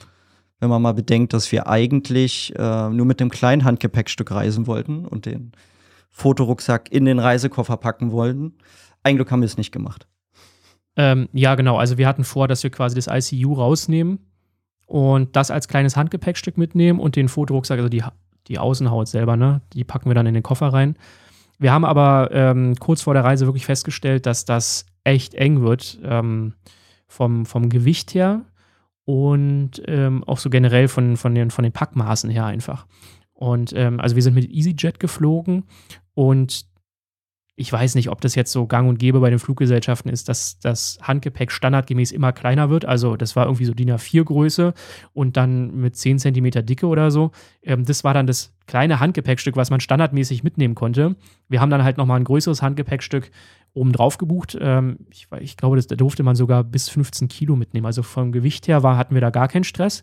[0.59, 5.07] Wenn man mal bedenkt, dass wir eigentlich äh, nur mit dem kleinen Handgepäckstück reisen wollten
[5.07, 5.53] und den
[6.11, 8.55] Fotorucksack in den Reisekoffer packen wollten.
[9.03, 10.07] Eigentlich haben wir es nicht gemacht.
[10.97, 11.77] Ähm, ja, genau.
[11.77, 14.19] Also wir hatten vor, dass wir quasi das ICU rausnehmen
[14.87, 18.03] und das als kleines Handgepäckstück mitnehmen und den Fotorucksack, also die
[18.51, 19.63] die Außenhaut selber, ne?
[19.73, 20.97] Die packen wir dann in den Koffer rein.
[21.59, 25.99] Wir haben aber ähm, kurz vor der Reise wirklich festgestellt, dass das echt eng wird
[26.03, 26.55] ähm,
[27.07, 28.43] vom, vom Gewicht her
[29.05, 32.87] und ähm, auch so generell von, von, den, von den Packmaßen her einfach.
[33.33, 35.65] Und ähm, also wir sind mit EasyJet geflogen
[36.15, 36.67] und
[37.61, 40.59] ich weiß nicht, ob das jetzt so gang und gäbe bei den Fluggesellschaften ist, dass
[40.61, 42.87] das Handgepäck standardgemäß immer kleiner wird.
[42.87, 44.73] Also das war irgendwie so DIN A4-Größe
[45.13, 47.33] und dann mit 10 cm Dicke oder so.
[47.63, 51.17] Ähm, das war dann das kleine Handgepäckstück, was man standardmäßig mitnehmen konnte.
[51.51, 53.31] Wir haben dann halt nochmal ein größeres Handgepäckstück
[53.75, 54.57] oben drauf gebucht.
[54.59, 57.85] Ähm, ich, ich, glaube, das, da durfte man sogar bis 15 Kilo mitnehmen.
[57.85, 60.03] Also vom Gewicht her war, hatten wir da gar keinen Stress.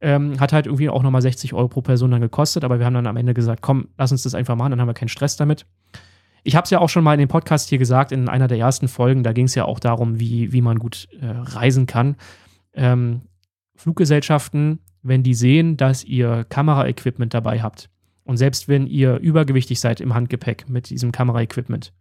[0.00, 2.94] Ähm, hat halt irgendwie auch nochmal 60 Euro pro Person dann gekostet, aber wir haben
[2.94, 5.36] dann am Ende gesagt, komm, lass uns das einfach machen, dann haben wir keinen Stress
[5.36, 5.66] damit.
[6.44, 8.58] Ich habe es ja auch schon mal in dem Podcast hier gesagt, in einer der
[8.58, 12.16] ersten Folgen, da ging es ja auch darum, wie, wie man gut äh, reisen kann.
[12.74, 13.22] Ähm,
[13.74, 17.88] Fluggesellschaften, wenn die sehen, dass ihr Kameraequipment dabei habt
[18.24, 21.92] und selbst wenn ihr übergewichtig seid im Handgepäck mit diesem Kameraequipment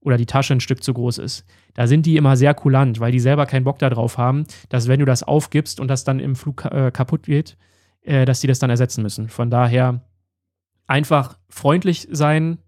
[0.00, 3.12] oder die Tasche ein Stück zu groß ist, da sind die immer sehr kulant, weil
[3.12, 6.36] die selber keinen Bock darauf haben, dass wenn du das aufgibst und das dann im
[6.36, 7.56] Flug äh, kaputt geht,
[8.02, 9.28] äh, dass die das dann ersetzen müssen.
[9.28, 10.02] Von daher
[10.86, 12.58] einfach freundlich sein,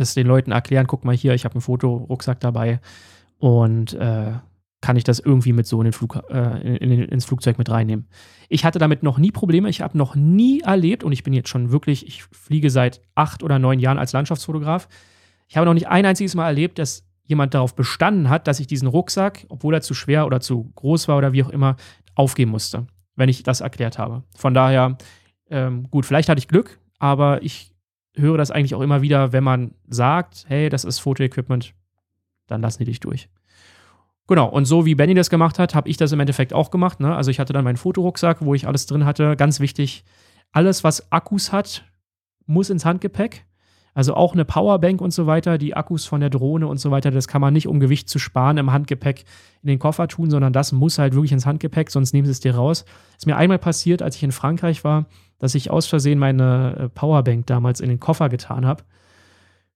[0.00, 2.80] das den Leuten erklären, guck mal hier, ich habe einen Fotorucksack dabei
[3.38, 4.32] und äh,
[4.80, 7.70] kann ich das irgendwie mit so in den Flug, äh, in, in, ins Flugzeug mit
[7.70, 8.08] reinnehmen.
[8.48, 9.68] Ich hatte damit noch nie Probleme.
[9.68, 13.42] Ich habe noch nie erlebt, und ich bin jetzt schon wirklich, ich fliege seit acht
[13.42, 14.88] oder neun Jahren als Landschaftsfotograf.
[15.48, 18.66] Ich habe noch nicht ein einziges Mal erlebt, dass jemand darauf bestanden hat, dass ich
[18.66, 21.76] diesen Rucksack, obwohl er zu schwer oder zu groß war oder wie auch immer,
[22.14, 24.22] aufgeben musste, wenn ich das erklärt habe.
[24.36, 24.96] Von daher,
[25.50, 27.72] ähm, gut, vielleicht hatte ich Glück, aber ich
[28.18, 31.74] höre das eigentlich auch immer wieder, wenn man sagt, hey, das ist Fotoequipment,
[32.46, 33.28] dann lassen die dich durch.
[34.26, 37.00] Genau, und so wie Benny das gemacht hat, habe ich das im Endeffekt auch gemacht.
[37.00, 37.16] Ne?
[37.16, 39.36] Also ich hatte dann meinen Fotorucksack, wo ich alles drin hatte.
[39.36, 40.04] Ganz wichtig,
[40.52, 41.84] alles, was Akkus hat,
[42.46, 43.46] muss ins Handgepäck.
[43.94, 47.10] Also auch eine Powerbank und so weiter, die Akkus von der Drohne und so weiter,
[47.10, 49.24] das kann man nicht, um Gewicht zu sparen, im Handgepäck
[49.62, 52.38] in den Koffer tun, sondern das muss halt wirklich ins Handgepäck, sonst nehmen sie es
[52.38, 52.84] dir raus.
[53.16, 55.06] Ist mir einmal passiert, als ich in Frankreich war,
[55.38, 58.84] dass ich aus Versehen meine äh, Powerbank damals in den Koffer getan habe.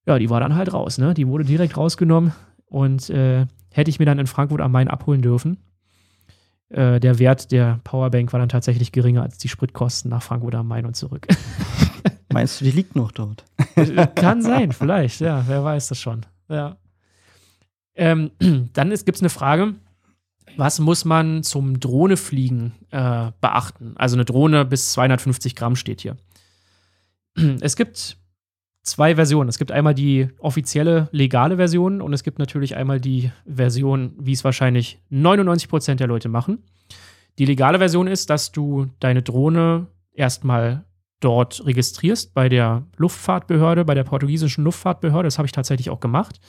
[0.07, 1.15] Ja, die war dann halt raus, ne?
[1.15, 2.33] Die wurde direkt rausgenommen
[2.67, 5.59] und äh, hätte ich mir dann in Frankfurt am Main abholen dürfen.
[6.69, 10.67] Äh, der Wert der Powerbank war dann tatsächlich geringer als die Spritkosten nach Frankfurt am
[10.69, 11.27] Main und zurück.
[12.33, 13.45] Meinst du, die liegt noch dort?
[14.15, 16.25] Kann sein, vielleicht, ja, wer weiß das schon.
[16.49, 16.77] Ja.
[17.95, 18.31] Ähm,
[18.73, 19.75] dann gibt es eine Frage,
[20.57, 23.95] was muss man zum Drohnefliegen äh, beachten?
[23.97, 26.17] Also eine Drohne bis 250 Gramm steht hier.
[27.61, 28.19] Es gibt
[28.83, 29.49] zwei Versionen.
[29.49, 34.33] Es gibt einmal die offizielle legale Version und es gibt natürlich einmal die Version, wie
[34.33, 36.59] es wahrscheinlich 99 Prozent der Leute machen.
[37.39, 40.85] Die legale Version ist, dass du deine Drohne erstmal
[41.21, 45.29] dort registrierst bei der Luftfahrtbehörde, bei der portugiesischen Luftfahrtbehörde.
[45.29, 46.41] Das habe ich tatsächlich auch gemacht.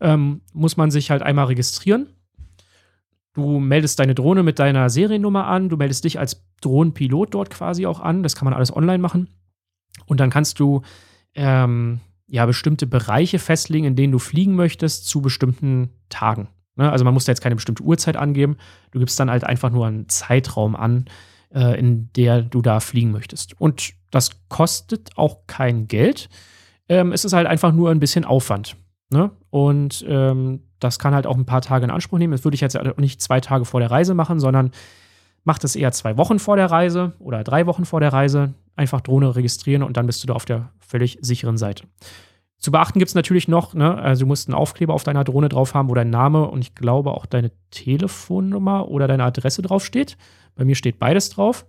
[0.00, 2.08] Ähm, muss man sich halt einmal registrieren
[3.34, 7.86] Du meldest deine Drohne mit deiner Seriennummer an, du meldest dich als Drohnenpilot dort quasi
[7.86, 8.22] auch an.
[8.22, 9.28] Das kann man alles online machen.
[10.06, 10.82] Und dann kannst du
[11.34, 16.48] ähm, ja bestimmte Bereiche festlegen, in denen du fliegen möchtest, zu bestimmten Tagen.
[16.76, 16.90] Ne?
[16.90, 18.56] Also man muss da jetzt keine bestimmte Uhrzeit angeben.
[18.90, 21.06] Du gibst dann halt einfach nur einen Zeitraum an,
[21.54, 23.60] äh, in der du da fliegen möchtest.
[23.60, 26.28] Und das kostet auch kein Geld.
[26.88, 28.76] Ähm, es ist halt einfach nur ein bisschen Aufwand.
[29.10, 29.30] Ne?
[29.50, 32.32] Und ähm, das kann halt auch ein paar Tage in Anspruch nehmen.
[32.32, 34.70] Das würde ich jetzt nicht zwei Tage vor der Reise machen, sondern
[35.44, 38.54] macht es eher zwei Wochen vor der Reise oder drei Wochen vor der Reise.
[38.76, 41.84] Einfach Drohne registrieren und dann bist du da auf der völlig sicheren Seite.
[42.58, 45.48] Zu beachten gibt es natürlich noch, ne, also du musst einen Aufkleber auf deiner Drohne
[45.48, 50.16] drauf haben, wo dein Name und ich glaube auch deine Telefonnummer oder deine Adresse draufsteht.
[50.54, 51.66] Bei mir steht beides drauf.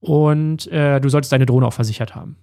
[0.00, 2.36] Und äh, du solltest deine Drohne auch versichert haben.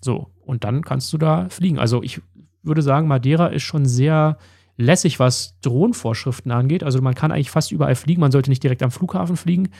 [0.00, 1.78] So, und dann kannst du da fliegen.
[1.78, 2.22] Also ich
[2.62, 4.38] würde sagen, Madeira ist schon sehr
[4.82, 6.84] lässig, was Drohnenvorschriften angeht.
[6.84, 8.20] Also man kann eigentlich fast überall fliegen.
[8.20, 9.70] Man sollte nicht direkt am Flughafen fliegen.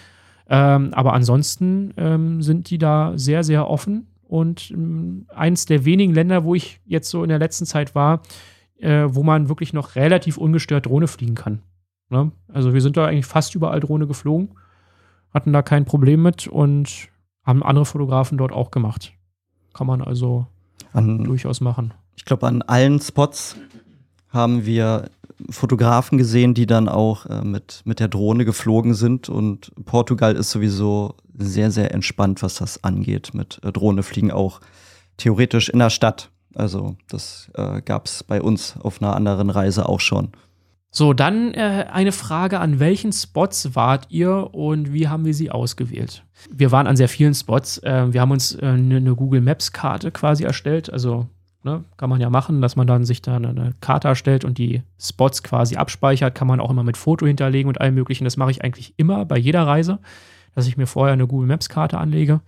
[0.48, 4.06] Ähm, aber ansonsten ähm, sind die da sehr, sehr offen.
[4.24, 8.22] Und ähm, eins der wenigen Länder, wo ich jetzt so in der letzten Zeit war,
[8.78, 11.62] äh, wo man wirklich noch relativ ungestört Drohne fliegen kann.
[12.10, 12.32] Ne?
[12.48, 14.50] Also wir sind da eigentlich fast überall Drohne geflogen,
[15.32, 17.08] hatten da kein Problem mit und
[17.44, 19.12] haben andere Fotografen dort auch gemacht.
[19.72, 20.46] Kann man also
[20.92, 21.94] an, durchaus machen.
[22.16, 23.56] Ich glaube, an allen Spots
[24.32, 25.10] haben wir
[25.50, 29.28] Fotografen gesehen, die dann auch äh, mit, mit der Drohne geflogen sind.
[29.28, 33.34] Und Portugal ist sowieso sehr, sehr entspannt, was das angeht.
[33.34, 34.60] Mit äh, Drohne fliegen auch
[35.16, 36.30] theoretisch in der Stadt.
[36.54, 40.32] Also das äh, gab es bei uns auf einer anderen Reise auch schon.
[40.94, 45.50] So, dann äh, eine Frage, an welchen Spots wart ihr und wie haben wir sie
[45.50, 46.22] ausgewählt?
[46.50, 47.78] Wir waren an sehr vielen Spots.
[47.78, 51.28] Äh, wir haben uns eine, äh, eine Google Maps Karte quasi erstellt, also
[51.64, 51.84] Ne?
[51.96, 55.44] Kann man ja machen, dass man dann sich da eine Karte erstellt und die Spots
[55.44, 56.34] quasi abspeichert.
[56.34, 58.24] Kann man auch immer mit Foto hinterlegen und allem Möglichen.
[58.24, 60.00] Das mache ich eigentlich immer bei jeder Reise,
[60.54, 62.40] dass ich mir vorher eine Google Maps Karte anlege.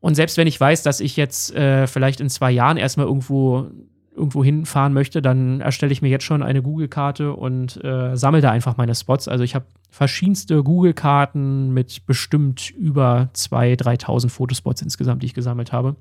[0.00, 3.68] Und selbst wenn ich weiß, dass ich jetzt äh, vielleicht in zwei Jahren erstmal irgendwo,
[4.14, 8.50] irgendwo hinfahren möchte, dann erstelle ich mir jetzt schon eine Google-Karte und äh, sammle da
[8.50, 9.26] einfach meine Spots.
[9.26, 15.72] Also ich habe verschiedenste Google-Karten mit bestimmt über 2.000, 3.000 Fotospots insgesamt, die ich gesammelt
[15.72, 15.96] habe.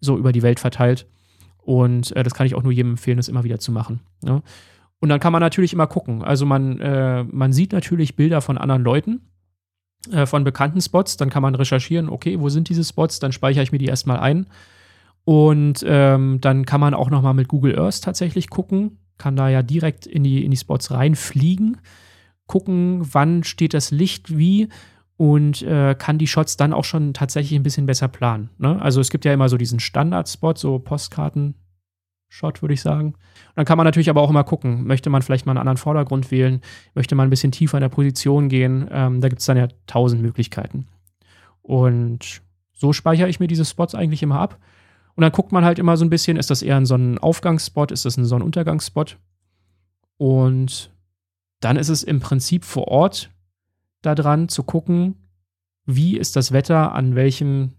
[0.00, 1.06] So über die Welt verteilt.
[1.68, 4.00] Und äh, das kann ich auch nur jedem empfehlen, das immer wieder zu machen.
[4.24, 4.40] Ja?
[5.00, 6.24] Und dann kann man natürlich immer gucken.
[6.24, 9.20] Also man, äh, man sieht natürlich Bilder von anderen Leuten,
[10.10, 11.18] äh, von bekannten Spots.
[11.18, 13.18] Dann kann man recherchieren, okay, wo sind diese Spots?
[13.18, 14.46] Dann speichere ich mir die erstmal ein.
[15.26, 18.96] Und ähm, dann kann man auch nochmal mit Google Earth tatsächlich gucken.
[19.18, 21.76] Kann da ja direkt in die, in die Spots reinfliegen.
[22.46, 24.70] Gucken, wann steht das Licht wie
[25.18, 28.50] und äh, kann die Shots dann auch schon tatsächlich ein bisschen besser planen.
[28.56, 28.80] Ne?
[28.80, 33.08] Also es gibt ja immer so diesen Standard-Spot, so Postkarten-Shot, würde ich sagen.
[33.08, 35.76] Und dann kann man natürlich aber auch immer gucken, möchte man vielleicht mal einen anderen
[35.76, 36.60] Vordergrund wählen,
[36.94, 38.88] möchte man ein bisschen tiefer in der Position gehen.
[38.92, 40.86] Ähm, da gibt es dann ja tausend Möglichkeiten.
[41.62, 42.40] Und
[42.72, 44.60] so speichere ich mir diese Spots eigentlich immer ab.
[45.16, 48.04] Und dann guckt man halt immer so ein bisschen, ist das eher ein Sonnenaufgangsspot, ist
[48.04, 49.18] das ein Sonnenuntergangsspot?
[50.16, 50.92] Und
[51.58, 53.32] dann ist es im Prinzip vor Ort
[54.02, 55.16] daran zu gucken,
[55.84, 57.72] wie ist das Wetter an welchem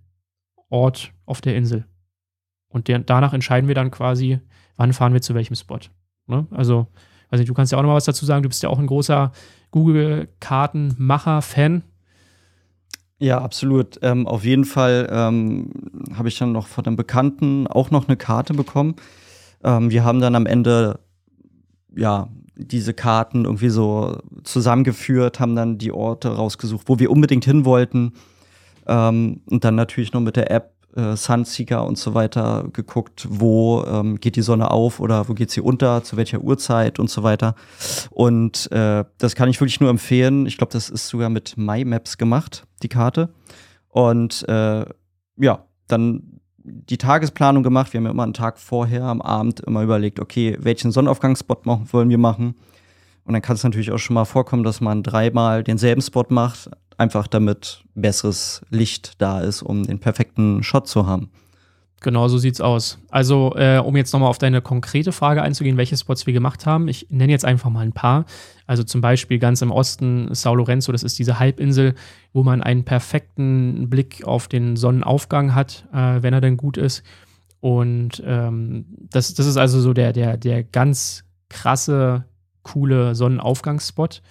[0.70, 1.86] Ort auf der Insel.
[2.68, 4.40] Und der, danach entscheiden wir dann quasi,
[4.78, 5.80] wann fahren wir zu welchem Spot.
[6.28, 6.48] Ne?
[6.52, 6.88] Also,
[7.30, 8.44] weiß nicht, du kannst ja auch noch mal was dazu sagen.
[8.44, 9.32] Du bist ja auch ein großer
[9.72, 11.84] Google-Kartenmacher-Fan.
[13.20, 14.00] Ja, absolut.
[14.02, 15.72] Ähm, auf jeden Fall ähm,
[16.16, 18.96] habe ich dann noch von einem Bekannten auch noch eine Karte bekommen.
[19.64, 21.00] Ähm, wir haben dann am Ende
[21.96, 22.30] ja
[22.60, 28.14] diese Karten irgendwie so zusammengeführt, haben dann die Orte rausgesucht, wo wir unbedingt hin wollten.
[28.88, 33.84] Ähm, und dann natürlich noch mit der App äh, Sunseeker und so weiter geguckt, wo
[33.84, 37.24] ähm, geht die Sonne auf oder wo geht sie unter, zu welcher Uhrzeit und so
[37.24, 37.56] weiter.
[38.10, 40.46] Und äh, das kann ich wirklich nur empfehlen.
[40.46, 43.30] Ich glaube, das ist sogar mit MyMaps gemacht, die Karte.
[43.88, 44.86] Und äh,
[45.38, 46.39] ja, dann
[46.70, 47.94] die Tagesplanung gemacht.
[47.94, 52.10] Wir haben ja immer einen Tag vorher am Abend immer überlegt, okay, welchen Sonnenaufgangsspot wollen
[52.10, 52.56] wir machen.
[53.26, 56.70] Und dann kann es natürlich auch schon mal vorkommen, dass man dreimal denselben Spot macht,
[56.98, 61.30] einfach damit besseres Licht da ist, um den perfekten Shot zu haben.
[62.02, 62.98] Genau so sieht's aus.
[63.10, 66.88] Also, äh, um jetzt nochmal auf deine konkrete Frage einzugehen, welche Spots wir gemacht haben.
[66.88, 68.26] Ich nenne jetzt einfach mal ein paar.
[68.66, 71.96] Also zum Beispiel ganz im Osten Sao Lorenzo, das ist diese Halbinsel,
[72.32, 77.04] wo man einen perfekten Blick auf den Sonnenaufgang hat, äh, wenn er denn gut ist.
[77.60, 82.24] Und ähm, das, das ist also so der, der, der ganz krasse,
[82.64, 84.22] coole Sonnenaufgangsspot.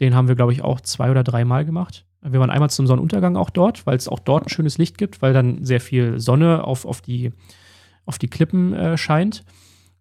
[0.00, 2.06] Den haben wir, glaube ich, auch zwei oder dreimal gemacht.
[2.22, 5.22] Wir waren einmal zum Sonnenuntergang auch dort, weil es auch dort ein schönes Licht gibt,
[5.22, 7.32] weil dann sehr viel Sonne auf, auf, die,
[8.06, 9.44] auf die Klippen äh, scheint.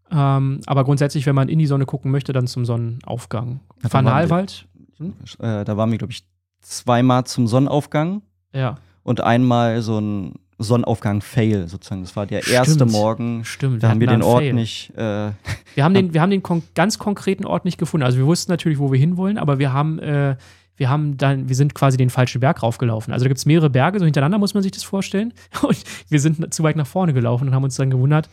[0.10, 3.60] Ähm, aber grundsätzlich, wenn man in die Sonne gucken möchte, dann zum Sonnenaufgang.
[3.88, 4.68] Fanalwald?
[5.00, 6.24] Äh, da waren wir, glaube ich,
[6.62, 8.22] zweimal zum Sonnenaufgang
[8.54, 12.02] Ja, und einmal so ein Sonnenaufgang-Fail sozusagen.
[12.02, 12.56] Das war der Stimmt.
[12.56, 13.46] erste Morgen.
[13.46, 13.84] stimmt.
[13.84, 14.54] Da haben wir den Ort Fail.
[14.54, 14.92] nicht.
[14.98, 15.32] Äh,
[15.76, 18.04] Wir haben den, wir haben den kon ganz konkreten Ort nicht gefunden.
[18.06, 20.36] Also wir wussten natürlich, wo wir hinwollen, aber wir haben, äh,
[20.78, 23.12] wir haben dann, wir sind quasi den falschen Berg raufgelaufen.
[23.12, 25.34] Also da gibt es mehrere Berge, so hintereinander muss man sich das vorstellen.
[25.62, 28.30] Und wir sind zu weit nach vorne gelaufen und haben uns dann gewundert,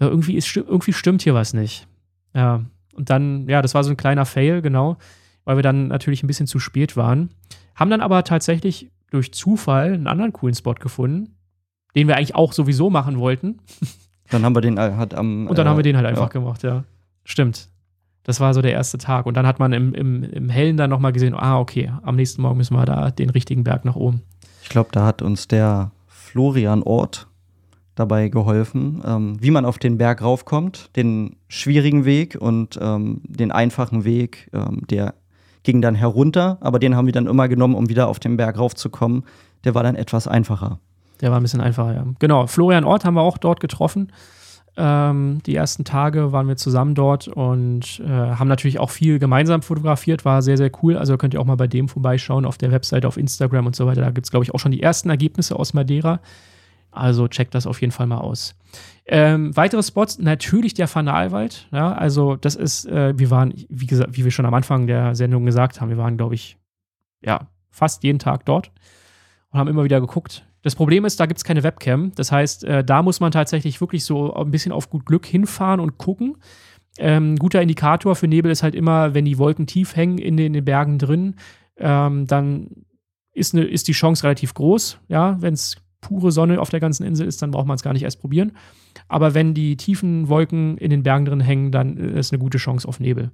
[0.00, 1.86] ja, irgendwie, ist, irgendwie stimmt hier was nicht.
[2.34, 2.62] Ja.
[2.94, 4.96] Und dann, ja, das war so ein kleiner Fail, genau,
[5.44, 7.30] weil wir dann natürlich ein bisschen zu spät waren.
[7.74, 11.34] Haben dann aber tatsächlich durch Zufall einen anderen coolen Spot gefunden,
[11.94, 13.58] den wir eigentlich auch sowieso machen wollten.
[14.30, 15.46] dann haben wir den äh, halt am.
[15.46, 16.28] Und dann äh, haben wir den halt einfach ja.
[16.28, 16.84] gemacht, ja.
[17.24, 17.68] Stimmt.
[18.28, 19.24] Das war so der erste Tag.
[19.24, 22.42] Und dann hat man im, im, im Hellen dann nochmal gesehen, ah, okay, am nächsten
[22.42, 24.20] Morgen müssen wir da den richtigen Berg nach oben.
[24.62, 27.26] Ich glaube, da hat uns der Florian Ort
[27.94, 33.50] dabei geholfen, ähm, wie man auf den Berg raufkommt, den schwierigen Weg und ähm, den
[33.50, 35.14] einfachen Weg, ähm, der
[35.62, 38.58] ging dann herunter, aber den haben wir dann immer genommen, um wieder auf den Berg
[38.58, 39.24] raufzukommen.
[39.64, 40.80] Der war dann etwas einfacher.
[41.22, 42.04] Der war ein bisschen einfacher, ja.
[42.18, 44.12] Genau, Florian Ort haben wir auch dort getroffen.
[44.80, 49.60] Ähm, die ersten Tage waren wir zusammen dort und äh, haben natürlich auch viel gemeinsam
[49.60, 50.96] fotografiert, war sehr, sehr cool.
[50.96, 53.86] Also könnt ihr auch mal bei dem vorbeischauen auf der Webseite, auf Instagram und so
[53.86, 54.02] weiter.
[54.02, 56.20] Da gibt es, glaube ich, auch schon die ersten Ergebnisse aus Madeira.
[56.92, 58.54] Also checkt das auf jeden Fall mal aus.
[59.04, 61.66] Ähm, weitere Spots, natürlich der Fanalwald.
[61.72, 65.16] Ja, also das ist, äh, wir waren, wie gesagt, wie wir schon am Anfang der
[65.16, 66.56] Sendung gesagt haben, wir waren, glaube ich,
[67.20, 68.70] ja, fast jeden Tag dort
[69.50, 70.44] und haben immer wieder geguckt.
[70.68, 72.12] Das Problem ist, da gibt es keine Webcam.
[72.14, 75.80] Das heißt, äh, da muss man tatsächlich wirklich so ein bisschen auf gut Glück hinfahren
[75.80, 76.36] und gucken.
[76.98, 80.48] Ähm, guter Indikator für Nebel ist halt immer, wenn die Wolken tief hängen in den,
[80.48, 81.36] in den Bergen drin,
[81.78, 82.68] ähm, dann
[83.32, 84.98] ist, ne, ist die Chance relativ groß.
[85.08, 87.94] Ja, wenn es pure Sonne auf der ganzen Insel ist, dann braucht man es gar
[87.94, 88.52] nicht erst probieren.
[89.08, 92.86] Aber wenn die tiefen Wolken in den Bergen drin hängen, dann ist eine gute Chance
[92.86, 93.30] auf Nebel.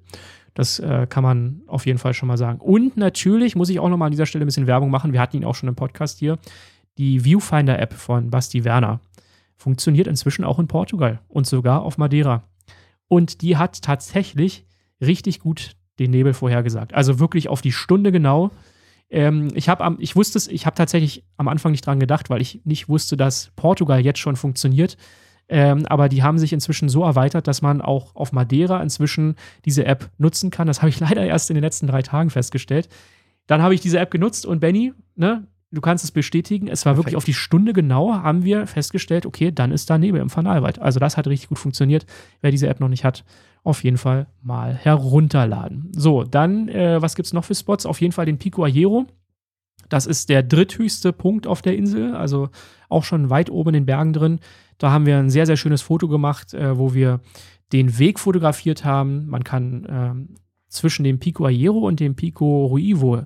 [0.54, 2.60] Das äh, kann man auf jeden Fall schon mal sagen.
[2.60, 5.12] Und natürlich muss ich auch noch mal an dieser Stelle ein bisschen Werbung machen.
[5.12, 6.38] Wir hatten ihn auch schon im Podcast hier.
[6.98, 9.00] Die Viewfinder-App von Basti Werner
[9.56, 12.44] funktioniert inzwischen auch in Portugal und sogar auf Madeira.
[13.08, 14.66] Und die hat tatsächlich
[15.00, 16.94] richtig gut den Nebel vorhergesagt.
[16.94, 18.50] Also wirklich auf die Stunde genau.
[19.10, 22.30] Ähm, ich habe am, ich wusste es, ich habe tatsächlich am Anfang nicht dran gedacht,
[22.30, 24.96] weil ich nicht wusste, dass Portugal jetzt schon funktioniert.
[25.48, 29.84] Ähm, aber die haben sich inzwischen so erweitert, dass man auch auf Madeira inzwischen diese
[29.84, 30.66] App nutzen kann.
[30.66, 32.88] Das habe ich leider erst in den letzten drei Tagen festgestellt.
[33.46, 36.92] Dann habe ich diese App genutzt und Benny, ne, du kannst es bestätigen, es war
[36.96, 37.16] wirklich Perfekt.
[37.16, 40.78] auf die Stunde genau, haben wir festgestellt, okay, dann ist da Nebel im Fanalwald.
[40.78, 42.06] Also das hat richtig gut funktioniert.
[42.40, 43.24] Wer diese App noch nicht hat,
[43.62, 45.90] auf jeden Fall mal herunterladen.
[45.96, 47.86] So, dann, äh, was gibt es noch für Spots?
[47.86, 49.06] Auf jeden Fall den Pico Ayero.
[49.88, 52.48] Das ist der dritthöchste Punkt auf der Insel, also
[52.88, 54.40] auch schon weit oben in den Bergen drin.
[54.78, 57.20] Da haben wir ein sehr, sehr schönes Foto gemacht, äh, wo wir
[57.72, 59.26] den Weg fotografiert haben.
[59.28, 60.28] Man kann ähm,
[60.68, 63.24] zwischen dem Pico Ayero und dem Pico Ruivo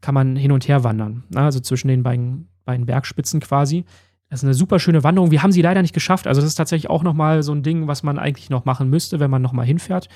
[0.00, 1.24] kann man hin und her wandern.
[1.30, 3.84] Na, Also zwischen den beiden, beiden Bergspitzen quasi.
[4.28, 5.32] Das ist eine super schöne Wanderung.
[5.32, 6.26] Wir haben sie leider nicht geschafft.
[6.26, 9.18] Also das ist tatsächlich auch nochmal so ein Ding, was man eigentlich noch machen müsste,
[9.18, 10.08] wenn man nochmal hinfährt.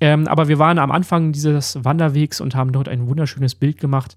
[0.00, 4.16] Ähm, aber wir waren am Anfang dieses Wanderwegs und haben dort ein wunderschönes Bild gemacht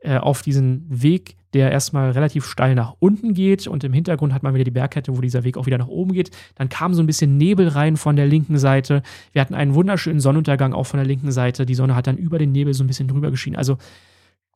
[0.00, 4.42] äh, auf diesen Weg, der erstmal relativ steil nach unten geht und im Hintergrund hat
[4.42, 6.30] man wieder die Bergkette, wo dieser Weg auch wieder nach oben geht.
[6.54, 9.02] Dann kam so ein bisschen Nebel rein von der linken Seite.
[9.32, 11.66] Wir hatten einen wunderschönen Sonnenuntergang auch von der linken Seite.
[11.66, 13.56] Die Sonne hat dann über den Nebel so ein bisschen drüber geschienen.
[13.56, 13.78] Also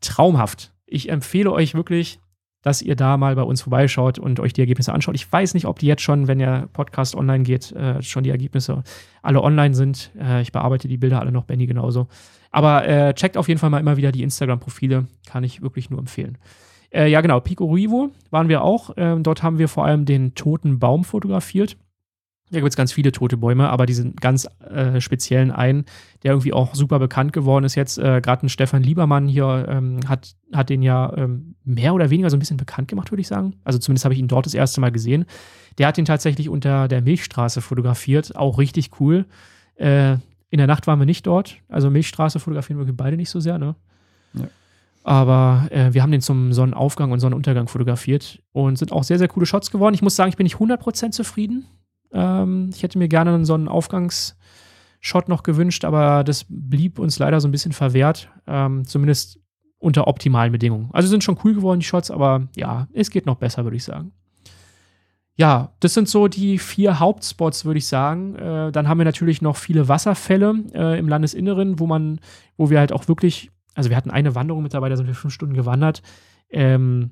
[0.05, 0.73] traumhaft.
[0.87, 2.21] Ich empfehle euch wirklich,
[2.63, 5.15] dass ihr da mal bei uns vorbeischaut und euch die Ergebnisse anschaut.
[5.15, 8.31] Ich weiß nicht, ob die jetzt schon, wenn der Podcast online geht, äh, schon die
[8.31, 8.83] Ergebnisse
[9.23, 10.11] alle online sind.
[10.19, 12.09] Äh, ich bearbeite die Bilder alle noch, Benny genauso.
[12.51, 15.07] Aber äh, checkt auf jeden Fall mal immer wieder die Instagram-Profile.
[15.27, 16.39] Kann ich wirklich nur empfehlen.
[16.91, 17.41] Äh, ja, genau.
[17.41, 18.91] Pico Ruivo waren wir auch.
[18.97, 21.77] Ähm, dort haben wir vor allem den toten Baum fotografiert.
[22.51, 25.87] Da gibt es ganz viele tote Bäume, aber diesen ganz äh, speziellen einen,
[26.23, 27.99] der irgendwie auch super bekannt geworden ist jetzt.
[27.99, 32.29] Äh, Gerade ein Stefan Liebermann hier ähm, hat, hat den ja ähm, mehr oder weniger
[32.29, 33.57] so ein bisschen bekannt gemacht, würde ich sagen.
[33.65, 35.25] Also zumindest habe ich ihn dort das erste Mal gesehen.
[35.79, 38.37] Der hat ihn tatsächlich unter der Milchstraße fotografiert.
[38.37, 39.25] Auch richtig cool.
[39.77, 40.19] Äh,
[40.51, 41.57] in der Nacht waren wir nicht dort.
[41.69, 43.75] Also Milchstraße fotografieren wir beide nicht so sehr, ne?
[44.35, 44.49] Ja.
[45.03, 49.29] Aber äh, wir haben den zum Sonnenaufgang und Sonnenuntergang fotografiert und sind auch sehr, sehr
[49.29, 49.95] coole Shots geworden.
[49.95, 51.67] Ich muss sagen, ich bin nicht 100% zufrieden.
[52.15, 57.49] Ähm, ich hätte mir gerne einen Sonnenaufgangsshot noch gewünscht, aber das blieb uns leider so
[57.49, 58.31] ein bisschen verwehrt.
[58.47, 59.41] Ähm, zumindest
[59.79, 60.89] unter optimalen Bedingungen.
[60.93, 63.85] Also sind schon cool geworden, die Shots, aber ja, es geht noch besser, würde ich
[63.85, 64.13] sagen.
[65.37, 68.37] Ja, das sind so die vier Hauptspots, würde ich sagen.
[68.37, 72.21] Äh, dann haben wir natürlich noch viele Wasserfälle äh, im Landesinneren, wo man,
[72.57, 75.15] wo wir halt auch wirklich, also wir hatten eine Wanderung mit dabei, da sind wir
[75.15, 76.03] fünf Stunden gewandert.
[76.51, 77.11] Ähm,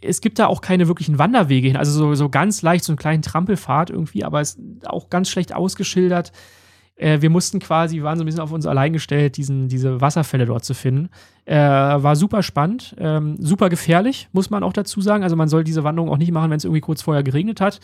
[0.00, 2.98] es gibt da auch keine wirklichen Wanderwege hin, also so, so ganz leicht so einen
[2.98, 6.32] kleinen Trampelpfad irgendwie, aber es ist auch ganz schlecht ausgeschildert.
[6.96, 10.00] Äh, wir mussten quasi, wir waren so ein bisschen auf uns allein gestellt, diesen, diese
[10.00, 11.08] Wasserfälle dort zu finden.
[11.46, 15.24] Äh, war super spannend, ähm, super gefährlich, muss man auch dazu sagen.
[15.24, 17.80] Also man soll diese Wanderung auch nicht machen, wenn es irgendwie kurz vorher geregnet hat.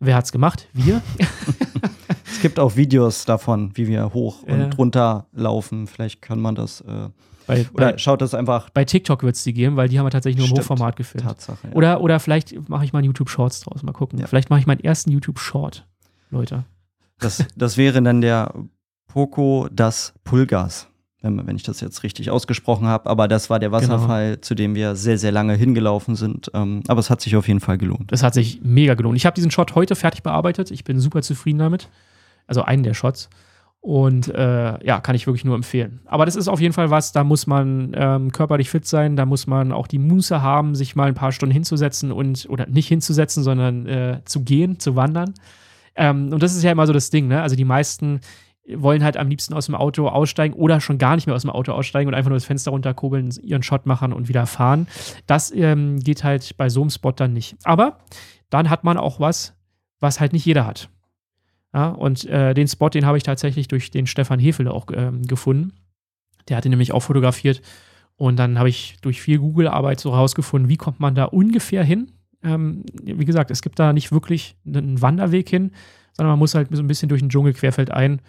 [0.00, 0.68] Wer hat's gemacht?
[0.72, 1.00] Wir.
[2.42, 4.70] es gibt auch Videos davon, wie wir hoch und Ja.
[4.76, 5.86] runter laufen.
[5.86, 6.80] Vielleicht kann man das.
[6.82, 7.08] Äh,
[7.46, 10.06] Bei, oder bei, schaut das einfach bei TikTok wird es die geben, weil die haben
[10.06, 10.70] wir tatsächlich nur im Stimmt.
[10.70, 11.26] Hochformat gefilmt.
[11.26, 11.68] Tatsache.
[11.68, 11.74] Ja.
[11.74, 13.82] Oder, oder vielleicht mache ich mal einen YouTube-Shorts draus.
[13.82, 14.18] Mal gucken.
[14.18, 14.26] Ja.
[14.26, 15.86] Vielleicht mache ich meinen ersten YouTube-Short,
[16.30, 16.64] Leute.
[17.20, 18.52] Das, das wäre dann der
[19.08, 20.88] Poco das Pulgas,
[21.20, 23.08] wenn, wenn ich das jetzt richtig ausgesprochen habe.
[23.10, 23.78] Aber das war der Genau.
[23.82, 26.50] Wasserfall, zu dem wir sehr, sehr lange hingelaufen sind.
[26.54, 28.10] Ähm, aber es hat sich auf jeden Fall gelohnt.
[28.12, 29.16] Das hat sich mega gelohnt.
[29.16, 30.70] Ich habe diesen Shot heute fertig bearbeitet.
[30.70, 31.88] Ich bin super zufrieden damit.
[32.46, 33.28] Also einen der Shots.
[33.80, 36.00] Und äh, ja, kann ich wirklich nur empfehlen.
[36.04, 39.26] Aber das ist auf jeden Fall was, da muss man ähm, körperlich fit sein, da
[39.26, 42.86] muss man auch die Muße haben, sich mal ein paar Stunden hinzusetzen und, oder nicht
[42.86, 45.34] hinzusetzen, sondern äh, zu gehen, zu wandern.
[45.96, 47.42] Ähm, und das ist ja immer so das Ding, ne?
[47.42, 48.20] Also die meisten
[48.72, 51.50] wollen halt am liebsten aus dem Auto aussteigen oder schon gar nicht mehr aus dem
[51.50, 54.86] Auto aussteigen und einfach nur das Fenster runterkurbeln, ihren Shot machen und wieder fahren.
[55.26, 57.56] Das ähm, geht halt bei so einem Spot dann nicht.
[57.64, 57.98] Aber
[58.50, 59.54] dann hat man auch was,
[59.98, 60.88] was halt nicht jeder hat.
[61.74, 65.22] Ja, und äh, den Spot, den habe ich tatsächlich durch den Stefan Hefele auch ähm,
[65.22, 65.72] gefunden.
[66.48, 67.62] Der hat ihn nämlich auch fotografiert.
[68.16, 72.12] Und dann habe ich durch viel Google-Arbeit so rausgefunden, wie kommt man da ungefähr hin.
[72.42, 75.72] Ähm, wie gesagt, es gibt da nicht wirklich einen Wanderweg hin,
[76.12, 78.20] sondern man muss halt so ein bisschen durch den Dschungel querfeld ein.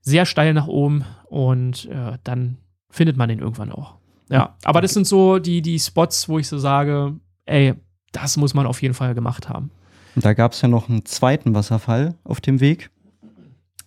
[0.00, 2.58] Sehr steil nach oben und äh, dann
[2.90, 3.96] findet man den irgendwann auch.
[4.30, 7.74] Ja, aber das sind so die, die Spots, wo ich so sage, ey,
[8.12, 9.70] das muss man auf jeden Fall gemacht haben.
[10.16, 12.90] Und da gab es ja noch einen zweiten Wasserfall auf dem Weg.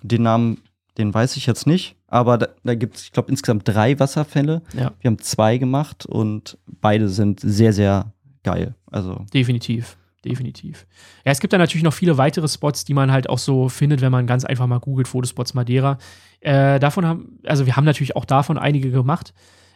[0.01, 0.61] Den Namen,
[0.97, 1.97] den weiß ich jetzt nicht.
[2.07, 4.61] Aber da, da gibt es, ich glaube, insgesamt drei Wasserfälle.
[4.73, 4.91] Ja.
[4.99, 8.13] Wir haben zwei gemacht und beide sind sehr, sehr
[8.43, 8.75] geil.
[8.91, 10.85] Also Definitiv, definitiv.
[11.25, 14.01] Ja, es gibt da natürlich noch viele weitere Spots, die man halt auch so findet,
[14.01, 15.97] wenn man ganz einfach mal googelt, Fotospots Madeira.
[16.41, 19.33] Äh, davon haben, also wir haben natürlich auch davon einige gemacht,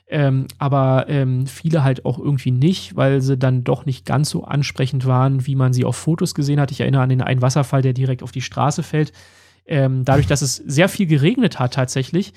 [0.08, 4.44] ähm, aber ähm, viele halt auch irgendwie nicht, weil sie dann doch nicht ganz so
[4.44, 6.72] ansprechend waren, wie man sie auf Fotos gesehen hat.
[6.72, 9.14] Ich erinnere an den einen Wasserfall, der direkt auf die Straße fällt.
[9.66, 12.34] Ähm, dadurch, dass es sehr viel geregnet hat tatsächlich,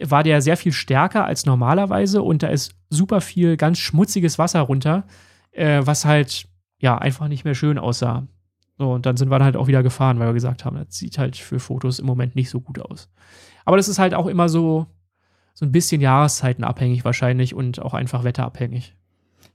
[0.00, 4.60] war der sehr viel stärker als normalerweise und da ist super viel ganz schmutziges Wasser
[4.60, 5.04] runter,
[5.50, 6.46] äh, was halt
[6.80, 8.28] ja einfach nicht mehr schön aussah.
[8.78, 10.96] So, und dann sind wir dann halt auch wieder gefahren, weil wir gesagt haben, das
[10.96, 13.10] sieht halt für Fotos im Moment nicht so gut aus.
[13.64, 14.86] Aber das ist halt auch immer so,
[15.58, 18.94] so ein bisschen jahreszeitenabhängig wahrscheinlich und auch einfach wetterabhängig.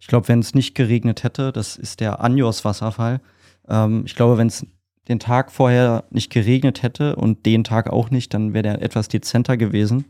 [0.01, 3.21] ich glaube, wenn es nicht geregnet hätte, das ist der Anjos-Wasserfall.
[3.69, 4.67] Ähm, ich glaube, wenn es
[5.07, 9.07] den Tag vorher nicht geregnet hätte und den Tag auch nicht, dann wäre der etwas
[9.07, 10.03] dezenter gewesen.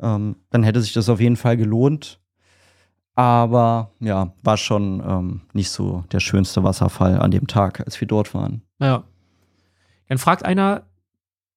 [0.00, 2.20] Ähm, dann hätte sich das auf jeden Fall gelohnt.
[3.16, 8.06] Aber ja, war schon ähm, nicht so der schönste Wasserfall an dem Tag, als wir
[8.06, 8.62] dort waren.
[8.78, 9.02] Ja.
[10.06, 10.84] Dann fragt einer,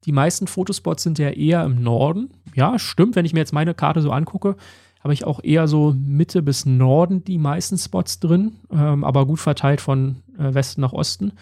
[0.05, 2.31] die meisten Fotospots sind ja eher im Norden.
[2.55, 4.55] Ja, stimmt, wenn ich mir jetzt meine Karte so angucke,
[5.03, 9.39] habe ich auch eher so Mitte bis Norden die meisten Spots drin, ähm, aber gut
[9.39, 11.33] verteilt von äh, Westen nach Osten.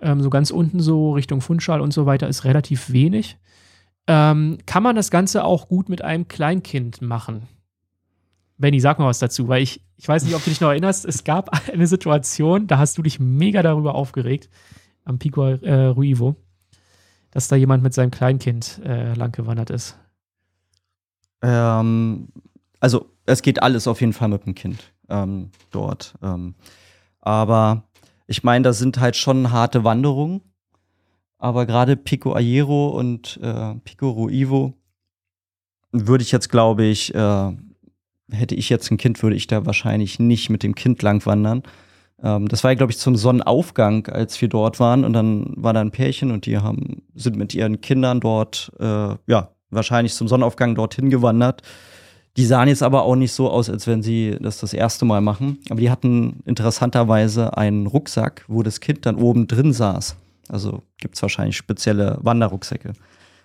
[0.00, 3.38] Ähm, so ganz unten so Richtung Funchal und so weiter ist relativ wenig.
[4.06, 7.46] Ähm, kann man das Ganze auch gut mit einem Kleinkind machen?
[8.56, 11.04] Benny, sag mal was dazu, weil ich, ich weiß nicht, ob du dich noch erinnerst,
[11.04, 14.48] es gab eine Situation, da hast du dich mega darüber aufgeregt,
[15.04, 16.34] am Pico äh, Ruivo,
[17.30, 19.96] dass da jemand mit seinem Kleinkind äh, langgewandert ist.
[21.42, 22.28] Ähm,
[22.80, 26.14] also es geht alles auf jeden Fall mit dem Kind ähm, dort.
[26.22, 26.54] Ähm,
[27.20, 27.84] aber
[28.26, 30.42] ich meine, das sind halt schon harte Wanderungen.
[31.38, 34.74] Aber gerade Pico Ayero und äh, Pico Ruivo
[35.92, 37.52] würde ich jetzt, glaube ich, äh,
[38.30, 41.62] hätte ich jetzt ein Kind, würde ich da wahrscheinlich nicht mit dem Kind lang wandern.
[42.22, 45.04] Ähm, das war ja, glaube ich, zum Sonnenaufgang, als wir dort waren.
[45.04, 49.14] Und dann war da ein Pärchen und die haben, sind mit ihren Kindern dort, äh,
[49.26, 51.62] ja, wahrscheinlich zum Sonnenaufgang dorthin gewandert.
[52.36, 55.20] Die sahen jetzt aber auch nicht so aus, als wenn sie das das erste Mal
[55.20, 55.58] machen.
[55.70, 60.16] Aber die hatten interessanterweise einen Rucksack, wo das Kind dann oben drin saß.
[60.48, 62.92] Also gibt es wahrscheinlich spezielle Wanderrucksäcke.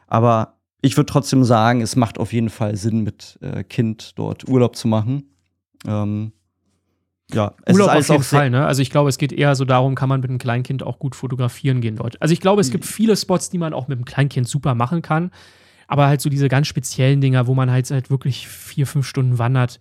[0.07, 4.47] Aber ich würde trotzdem sagen, es macht auf jeden Fall Sinn, mit äh, Kind dort
[4.47, 5.23] Urlaub zu machen.
[5.87, 6.33] Ähm,
[7.31, 8.65] ja, es Urlaub ist alles auf jeden Fall, ne?
[8.65, 11.15] Also ich glaube, es geht eher so darum, kann man mit einem Kleinkind auch gut
[11.15, 12.21] fotografieren gehen dort.
[12.21, 15.01] Also ich glaube, es gibt viele Spots, die man auch mit einem Kleinkind super machen
[15.01, 15.31] kann.
[15.87, 19.37] Aber halt so diese ganz speziellen Dinger, wo man halt, halt wirklich vier, fünf Stunden
[19.37, 19.79] wandert,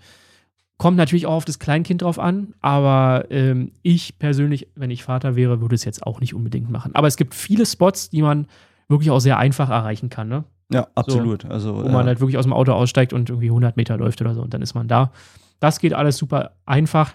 [0.79, 2.55] kommt natürlich auch auf das Kleinkind drauf an.
[2.61, 6.95] Aber ähm, ich persönlich, wenn ich Vater wäre, würde es jetzt auch nicht unbedingt machen.
[6.95, 8.47] Aber es gibt viele Spots, die man
[8.89, 10.45] wirklich auch sehr einfach erreichen kann, ne?
[10.73, 11.45] Ja, absolut.
[11.45, 14.21] Also, wo man äh, halt wirklich aus dem Auto aussteigt und irgendwie 100 Meter läuft
[14.21, 15.13] oder so und dann ist man da.
[15.61, 17.15] Das geht alles super einfach.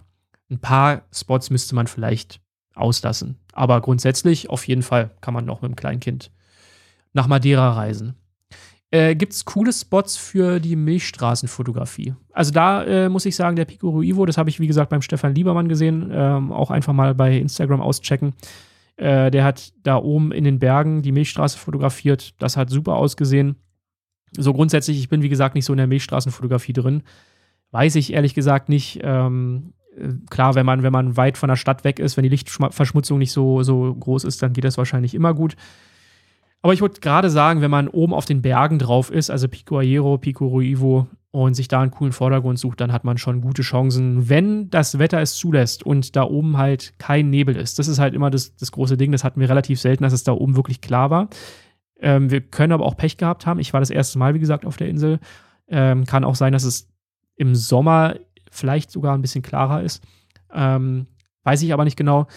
[0.49, 2.39] Ein paar Spots müsste man vielleicht
[2.75, 3.37] auslassen.
[3.53, 6.31] Aber grundsätzlich auf jeden Fall kann man noch mit dem Kleinkind
[7.13, 8.15] nach Madeira reisen.
[8.91, 12.15] Äh, gibt es coole Spots für die Milchstraßenfotografie.
[12.31, 15.01] Also da äh, muss ich sagen, der Pico Ruivo, das habe ich wie gesagt beim
[15.01, 18.33] Stefan Liebermann gesehen, ähm, auch einfach mal bei Instagram auschecken.
[18.95, 22.33] Äh, der hat da oben in den Bergen die Milchstraße fotografiert.
[22.41, 23.57] Das hat super ausgesehen.
[24.31, 27.03] So grundsätzlich, ich bin wie gesagt nicht so in der Milchstraßenfotografie drin.
[27.71, 28.99] Weiß ich ehrlich gesagt nicht.
[29.03, 32.29] Ähm, äh, klar, wenn man, wenn man weit von der Stadt weg ist, wenn die
[32.29, 35.57] Lichtverschmutzung nicht so, so groß ist, dann geht das wahrscheinlich immer gut.
[36.61, 39.79] Aber ich würde gerade sagen, wenn man oben auf den Bergen drauf ist, also Pico
[39.79, 43.61] Aero, Pico Ruivo und sich da einen coolen Vordergrund sucht, dann hat man schon gute
[43.61, 47.77] Chancen, wenn das Wetter es zulässt und da oben halt kein Nebel ist.
[47.79, 50.23] Das ist halt immer das, das große Ding, das hatten wir relativ selten, dass es
[50.23, 51.29] da oben wirklich klar war.
[51.99, 53.59] Ähm, wir können aber auch Pech gehabt haben.
[53.59, 55.19] Ich war das erste Mal, wie gesagt, auf der Insel.
[55.67, 56.89] Ähm, kann auch sein, dass es
[57.35, 58.15] im Sommer
[58.49, 60.03] vielleicht sogar ein bisschen klarer ist.
[60.53, 61.07] Ähm,
[61.43, 62.27] weiß ich aber nicht genau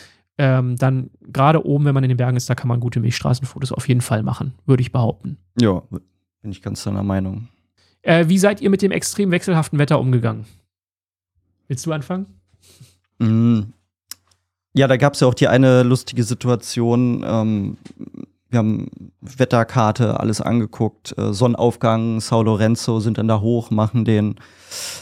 [0.40, 3.72] ähm, dann gerade oben, wenn man in den Bergen ist, da kann man gute Milchstraßenfotos
[3.72, 5.36] auf jeden Fall machen, würde ich behaupten.
[5.60, 5.82] Ja,
[6.40, 7.48] bin ich ganz deiner Meinung.
[8.00, 10.46] Äh, wie seid ihr mit dem extrem wechselhaften Wetter umgegangen?
[11.68, 12.24] Willst du anfangen?
[13.18, 13.60] Mm.
[14.72, 17.22] Ja, da gab es ja auch die eine lustige Situation.
[17.22, 17.76] Ähm,
[18.48, 21.16] wir haben Wetterkarte, alles angeguckt.
[21.18, 24.36] Äh, Sonnenaufgang, Sao Lorenzo sind dann da hoch, machen den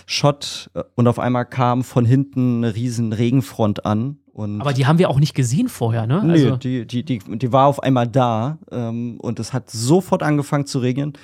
[0.06, 4.86] Shot äh, und auf einmal kam von hinten eine riesen Regenfront an und Aber die
[4.86, 6.22] haben wir auch nicht gesehen vorher, ne?
[6.24, 10.22] Nee, also die, die, die, die war auf einmal da ähm, und es hat sofort
[10.22, 11.14] angefangen zu regnen.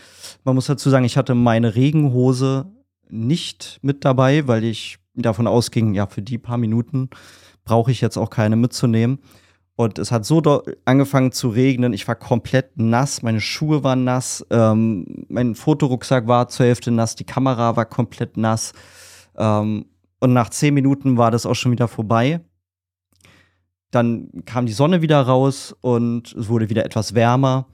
[0.43, 2.67] Man muss dazu sagen, ich hatte meine Regenhose
[3.09, 7.09] nicht mit dabei, weil ich davon ausging, ja, für die paar Minuten
[7.65, 9.21] brauche ich jetzt auch keine mitzunehmen.
[9.77, 10.41] Und es hat so
[10.85, 11.93] angefangen zu regnen.
[11.93, 17.17] Ich war komplett nass, meine Schuhe waren nass, ähm, mein Fotorucksack war zur Hälfte nass,
[17.17, 18.73] die Kamera war komplett nass.
[19.37, 19.87] Ähm,
[20.21, 22.41] und nach zehn Minuten war das auch schon wieder vorbei.
[23.91, 27.67] Dann kam die Sonne wieder raus und es wurde wieder etwas wärmer.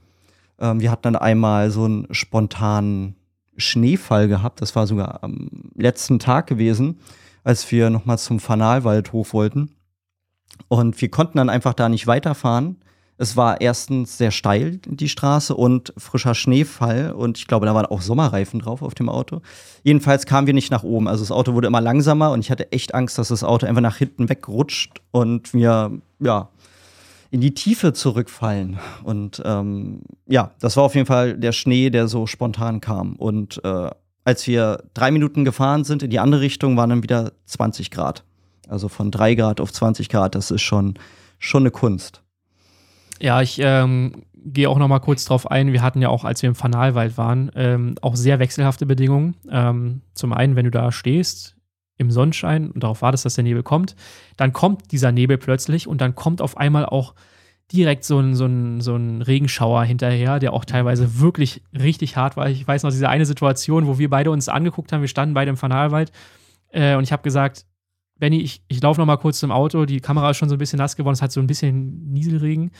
[0.59, 3.15] Ähm, wir hatten dann einmal so einen spontanen
[3.57, 4.61] Schneefall gehabt.
[4.61, 6.99] Das war sogar am letzten Tag gewesen,
[7.43, 9.75] als wir nochmal zum Fanalwald hoch wollten.
[10.67, 12.77] Und wir konnten dann einfach da nicht weiterfahren,
[13.21, 17.11] es war erstens sehr steil, die Straße, und frischer Schneefall.
[17.11, 19.41] Und ich glaube, da waren auch Sommerreifen drauf auf dem Auto.
[19.83, 21.07] Jedenfalls kamen wir nicht nach oben.
[21.07, 23.83] Also das Auto wurde immer langsamer und ich hatte echt Angst, dass das Auto einfach
[23.83, 26.49] nach hinten wegrutscht und wir, ja,
[27.29, 28.79] in die Tiefe zurückfallen.
[29.03, 33.17] Und ähm, ja, das war auf jeden Fall der Schnee, der so spontan kam.
[33.17, 33.91] Und äh,
[34.23, 38.23] als wir drei Minuten gefahren sind in die andere Richtung, waren dann wieder 20 Grad.
[38.71, 40.95] Also von drei Grad auf 20 Grad, das ist schon,
[41.39, 42.23] schon eine Kunst.
[43.19, 45.73] Ja, ich ähm, gehe auch noch mal kurz drauf ein.
[45.73, 49.35] Wir hatten ja auch, als wir im Fanalwald waren, ähm, auch sehr wechselhafte Bedingungen.
[49.49, 51.55] Ähm, zum einen, wenn du da stehst
[51.97, 53.95] im Sonnenschein und darauf wartest, dass der Nebel kommt,
[54.37, 57.13] dann kommt dieser Nebel plötzlich und dann kommt auf einmal auch
[57.71, 62.37] direkt so ein, so ein, so ein Regenschauer hinterher, der auch teilweise wirklich richtig hart
[62.37, 62.49] war.
[62.49, 65.01] Ich weiß noch diese eine Situation, wo wir beide uns angeguckt haben.
[65.01, 66.11] Wir standen beide im Fanalwald
[66.71, 67.65] äh, und ich habe gesagt,
[68.21, 69.85] Benny, ich, ich laufe noch mal kurz zum Auto.
[69.85, 71.15] Die Kamera ist schon so ein bisschen nass geworden.
[71.15, 72.71] Es hat so ein bisschen Nieselregen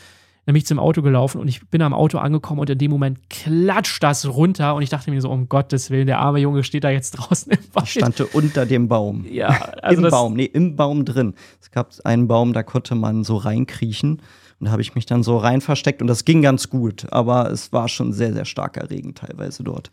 [0.46, 4.02] nämlich zum Auto gelaufen und ich bin am Auto angekommen und in dem Moment klatscht
[4.02, 6.90] das runter und ich dachte mir so, um Gottes Willen, der arme Junge steht da
[6.90, 7.86] jetzt draußen im Wald.
[7.86, 9.24] Ich stand unter dem Baum.
[9.30, 9.50] Ja,
[9.82, 11.34] also im Baum, nee, im Baum drin.
[11.60, 14.20] Es gab einen Baum, da konnte man so reinkriechen
[14.58, 17.50] und da habe ich mich dann so rein versteckt und das ging ganz gut, aber
[17.50, 19.90] es war schon sehr, sehr starker Regen teilweise dort.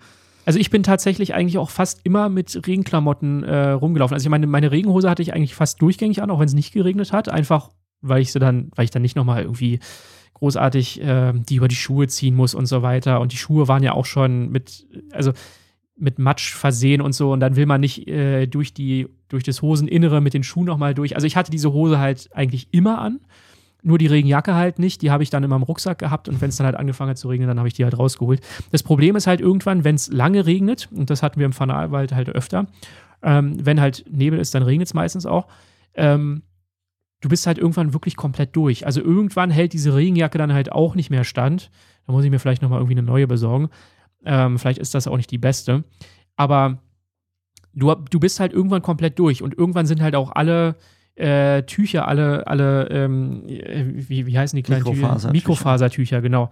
[0.49, 4.15] Also ich bin tatsächlich eigentlich auch fast immer mit Regenklamotten äh, rumgelaufen.
[4.15, 6.73] Also ich meine, meine Regenhose hatte ich eigentlich fast durchgängig an, auch wenn es nicht
[6.73, 7.69] geregnet hat, einfach
[8.01, 9.77] weil ich sie dann, weil ich dann nicht nochmal irgendwie
[10.33, 13.21] großartig äh, die über die Schuhe ziehen muss und so weiter.
[13.21, 15.33] Und die Schuhe waren ja auch schon mit, also
[15.95, 17.31] mit Matsch versehen und so.
[17.31, 20.95] Und dann will man nicht äh, durch, die, durch das Hoseninnere mit den Schuhen nochmal
[20.95, 21.13] durch.
[21.13, 23.19] Also ich hatte diese Hose halt eigentlich immer an.
[23.81, 26.49] Nur die Regenjacke halt nicht, die habe ich dann in meinem Rucksack gehabt und wenn
[26.49, 28.41] es dann halt angefangen hat zu regnen, dann habe ich die halt rausgeholt.
[28.71, 32.13] Das Problem ist halt irgendwann, wenn es lange regnet, und das hatten wir im Fanalwald
[32.13, 32.67] halt öfter,
[33.21, 35.47] ähm, wenn halt Nebel ist, dann regnet es meistens auch,
[35.93, 36.43] ähm,
[37.21, 38.85] du bist halt irgendwann wirklich komplett durch.
[38.85, 41.71] Also irgendwann hält diese Regenjacke dann halt auch nicht mehr stand.
[42.05, 43.69] Da muss ich mir vielleicht nochmal irgendwie eine neue besorgen.
[44.25, 45.83] Ähm, vielleicht ist das auch nicht die beste.
[46.35, 46.79] Aber
[47.73, 50.75] du, du bist halt irgendwann komplett durch und irgendwann sind halt auch alle
[51.19, 55.31] äh, Tücher, alle, alle, ähm, wie, wie heißen die kleinen Mikrofasertücher.
[55.31, 56.49] Mikrofasertücher, genau.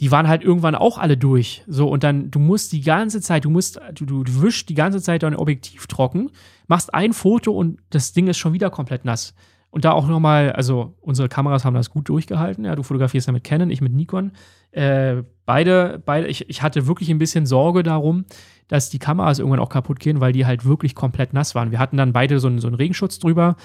[0.00, 1.64] Die waren halt irgendwann auch alle durch.
[1.66, 4.74] So, und dann, du musst die ganze Zeit, du musst, du, du, du wischst die
[4.74, 6.30] ganze Zeit dein Objektiv trocken,
[6.66, 9.34] machst ein Foto und das Ding ist schon wieder komplett nass.
[9.70, 12.64] Und da auch nochmal, also unsere Kameras haben das gut durchgehalten.
[12.64, 14.32] Ja, du fotografierst ja mit Canon, ich mit Nikon.
[14.70, 18.24] Äh, beide, beide, ich, ich hatte wirklich ein bisschen Sorge darum,
[18.68, 21.70] dass die Kameras irgendwann auch kaputt gehen, weil die halt wirklich komplett nass waren.
[21.70, 23.56] Wir hatten dann beide so einen, so einen Regenschutz drüber.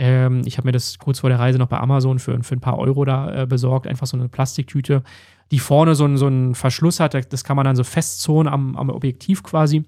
[0.00, 2.60] Ähm, ich habe mir das kurz vor der Reise noch bei Amazon für, für ein
[2.60, 3.86] paar Euro da äh, besorgt.
[3.86, 5.02] Einfach so eine Plastiktüte,
[5.50, 7.14] die vorne so, so einen Verschluss hat.
[7.30, 9.84] Das kann man dann so festzonen am, am Objektiv quasi.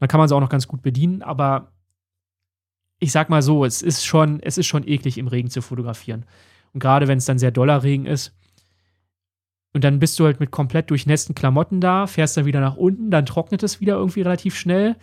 [0.00, 1.20] Dann kann man sie auch noch ganz gut bedienen.
[1.20, 1.70] Aber
[2.98, 6.24] ich sag mal so, es ist schon, es ist schon eklig, im Regen zu fotografieren.
[6.72, 8.34] Und gerade wenn es dann sehr doller Regen ist.
[9.74, 13.10] Und dann bist du halt mit komplett durchnässten Klamotten da, fährst dann wieder nach unten,
[13.10, 14.96] dann trocknet es wieder irgendwie relativ schnell.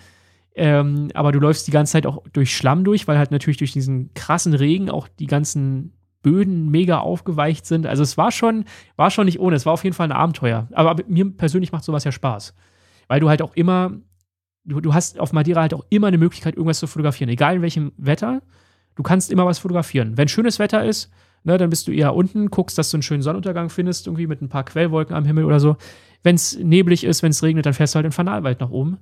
[0.56, 3.72] Ähm, aber du läufst die ganze Zeit auch durch Schlamm durch, weil halt natürlich durch
[3.72, 7.86] diesen krassen Regen auch die ganzen Böden mega aufgeweicht sind.
[7.86, 9.56] Also es war schon, war schon nicht ohne.
[9.56, 10.68] Es war auf jeden Fall ein Abenteuer.
[10.74, 12.54] Aber mir persönlich macht sowas ja Spaß.
[13.08, 13.94] Weil du halt auch immer,
[14.66, 17.30] du, du hast auf Madeira halt auch immer eine Möglichkeit, irgendwas zu fotografieren.
[17.30, 18.42] Egal in welchem Wetter,
[18.96, 20.18] du kannst immer was fotografieren.
[20.18, 21.10] Wenn schönes Wetter ist,
[21.44, 24.42] ne, dann bist du eher unten, guckst, dass du einen schönen Sonnenuntergang findest, irgendwie mit
[24.42, 25.78] ein paar Quellwolken am Himmel oder so.
[26.22, 28.98] Wenn es neblig ist, wenn es regnet, dann fährst du halt in Fanalwald nach oben.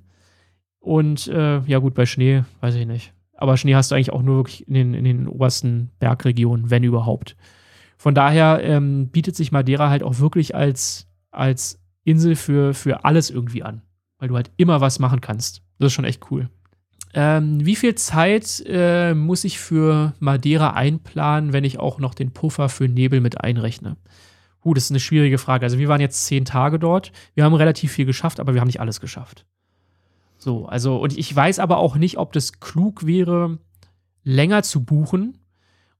[0.88, 3.12] Und äh, ja, gut, bei Schnee, weiß ich nicht.
[3.34, 6.82] Aber Schnee hast du eigentlich auch nur wirklich in den, in den obersten Bergregionen, wenn
[6.82, 7.36] überhaupt.
[7.98, 13.28] Von daher ähm, bietet sich Madeira halt auch wirklich als, als Insel für, für alles
[13.28, 13.82] irgendwie an.
[14.18, 15.60] Weil du halt immer was machen kannst.
[15.78, 16.48] Das ist schon echt cool.
[17.12, 22.32] Ähm, wie viel Zeit äh, muss ich für Madeira einplanen, wenn ich auch noch den
[22.32, 23.98] Puffer für Nebel mit einrechne?
[24.64, 25.66] Huh, das ist eine schwierige Frage.
[25.66, 27.12] Also wir waren jetzt zehn Tage dort.
[27.34, 29.44] Wir haben relativ viel geschafft, aber wir haben nicht alles geschafft.
[30.38, 33.58] So, also, und ich weiß aber auch nicht, ob das klug wäre,
[34.22, 35.38] länger zu buchen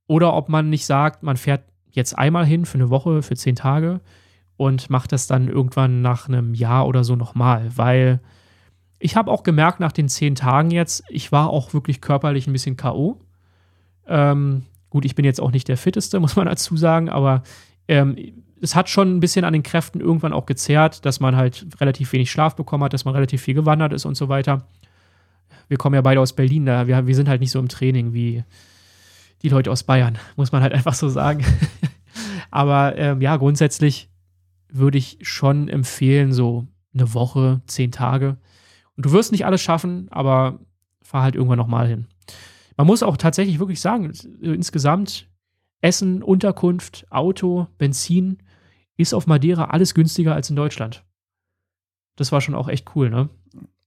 [0.06, 3.56] oder ob man nicht sagt, man fährt jetzt einmal hin für eine Woche, für zehn
[3.56, 4.00] Tage
[4.56, 8.20] und macht das dann irgendwann nach einem Jahr oder so nochmal, weil
[9.00, 12.52] ich habe auch gemerkt nach den zehn Tagen jetzt, ich war auch wirklich körperlich ein
[12.52, 13.20] bisschen K.O.
[14.06, 17.42] Ähm, gut, ich bin jetzt auch nicht der Fitteste, muss man dazu sagen, aber
[17.88, 18.16] ähm,
[18.60, 22.12] es hat schon ein bisschen an den Kräften irgendwann auch gezerrt, dass man halt relativ
[22.12, 24.66] wenig Schlaf bekommen hat, dass man relativ viel gewandert ist und so weiter.
[25.68, 28.12] Wir kommen ja beide aus Berlin, da wir, wir sind halt nicht so im Training
[28.12, 28.44] wie
[29.42, 31.44] die Leute aus Bayern, muss man halt einfach so sagen.
[32.50, 34.08] Aber ähm, ja, grundsätzlich
[34.70, 38.38] würde ich schon empfehlen, so eine Woche, zehn Tage.
[38.96, 40.58] Und du wirst nicht alles schaffen, aber
[41.02, 42.06] fahr halt irgendwann nochmal hin.
[42.76, 45.28] Man muss auch tatsächlich wirklich sagen, insgesamt
[45.80, 48.38] Essen, Unterkunft, Auto, Benzin
[48.98, 51.04] ist auf Madeira alles günstiger als in Deutschland.
[52.16, 53.30] Das war schon auch echt cool, ne?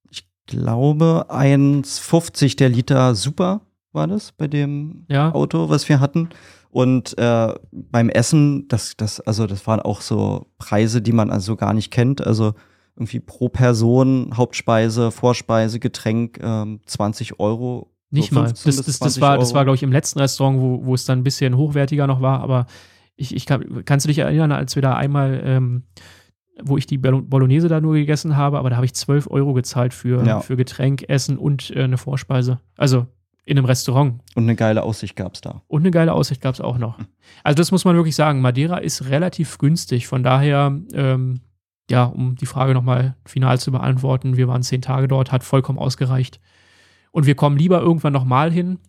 [0.09, 5.32] Ich glaube, 1,50 der Liter Super war das bei dem ja.
[5.34, 6.30] Auto, was wir hatten.
[6.70, 11.57] Und äh, beim Essen, das, das, also das waren auch so Preise, die man also
[11.57, 12.26] gar nicht kennt.
[12.26, 12.53] Also
[12.95, 17.91] irgendwie pro Person, Hauptspeise, Vorspeise, Getränk, ähm, 20 Euro.
[18.09, 18.49] Nicht so mal.
[18.49, 21.20] Das, das, das war, das war glaube ich, im letzten Restaurant, wo, wo es dann
[21.20, 22.66] ein bisschen hochwertiger noch war, aber
[23.16, 25.84] ich, ich kann, kannst du dich erinnern, als wir da einmal, ähm,
[26.62, 29.93] wo ich die Bolognese da nur gegessen habe, aber da habe ich 12 Euro gezahlt
[29.93, 30.39] für, ja.
[30.41, 32.59] für Getränk, Essen und äh, eine Vorspeise.
[32.78, 33.07] Also
[33.43, 34.22] in einem Restaurant.
[34.36, 35.64] Und eine geile Aussicht gab es da.
[35.68, 36.99] Und eine geile Aussicht gab es auch noch.
[37.43, 38.41] Also das muss man wirklich sagen.
[38.41, 40.07] Madeira ist relativ günstig.
[40.07, 41.41] Von daher, ähm,
[41.89, 45.80] ja, um die Frage nochmal final zu beantworten, wir waren zehn Tage dort, hat vollkommen
[45.80, 46.39] ausgereicht.
[47.12, 48.80] Und wir kommen lieber irgendwann nochmal hin,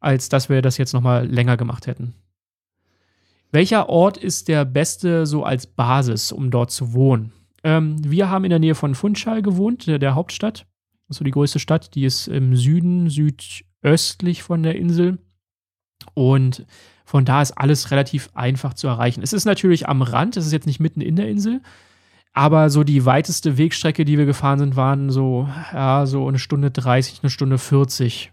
[0.00, 2.14] als dass wir das jetzt nochmal länger gemacht hätten.
[3.50, 7.32] Welcher Ort ist der beste so als Basis, um dort zu wohnen?
[7.64, 10.66] Ähm, wir haben in der Nähe von Funchal gewohnt, der, der Hauptstadt.
[11.06, 11.94] Das ist so die größte Stadt.
[11.94, 15.18] Die ist im Süden, südöstlich von der Insel.
[16.14, 16.66] Und
[17.06, 19.22] von da ist alles relativ einfach zu erreichen.
[19.22, 21.62] Es ist natürlich am Rand, es ist jetzt nicht mitten in der Insel.
[22.34, 26.70] Aber so die weiteste Wegstrecke, die wir gefahren sind, waren so, ja, so eine Stunde
[26.70, 28.30] 30, eine Stunde 40.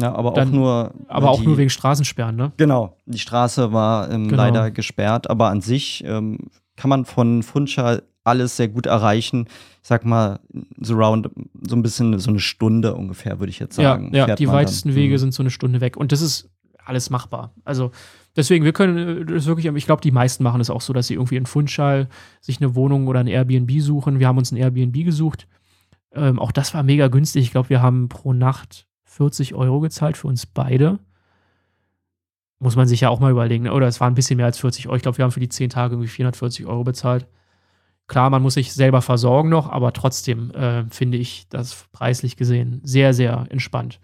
[0.00, 0.94] Ja, aber Dann, auch nur.
[1.08, 2.52] Aber auch die, nur wegen Straßensperren, ne?
[2.56, 2.96] Genau.
[3.06, 4.42] Die Straße war ähm, genau.
[4.42, 6.38] leider gesperrt, aber an sich ähm,
[6.76, 9.46] kann man von Funchal alles sehr gut erreichen.
[9.82, 10.38] Ich sag mal,
[10.80, 11.30] so round,
[11.66, 14.10] so ein bisschen so eine Stunde ungefähr, würde ich jetzt sagen.
[14.14, 14.96] Ja, ja die weitesten dann.
[14.96, 15.18] Wege mhm.
[15.18, 15.96] sind so eine Stunde weg.
[15.96, 16.48] Und das ist
[16.84, 17.52] alles machbar.
[17.64, 17.90] Also
[18.36, 21.14] deswegen, wir können das wirklich, ich glaube, die meisten machen es auch so, dass sie
[21.14, 22.08] irgendwie in Funchal
[22.40, 24.18] sich eine Wohnung oder ein Airbnb suchen.
[24.18, 25.48] Wir haben uns ein Airbnb gesucht.
[26.12, 27.44] Ähm, auch das war mega günstig.
[27.44, 28.87] Ich glaube, wir haben pro Nacht
[29.18, 31.00] 40 Euro gezahlt für uns beide.
[32.60, 33.64] Muss man sich ja auch mal überlegen.
[33.64, 33.72] Ne?
[33.72, 34.96] Oder es war ein bisschen mehr als 40 Euro.
[34.96, 37.26] Ich glaube, wir haben für die 10 Tage irgendwie 440 Euro bezahlt.
[38.06, 42.80] Klar, man muss sich selber versorgen noch, aber trotzdem äh, finde ich das preislich gesehen
[42.84, 44.00] sehr, sehr entspannt.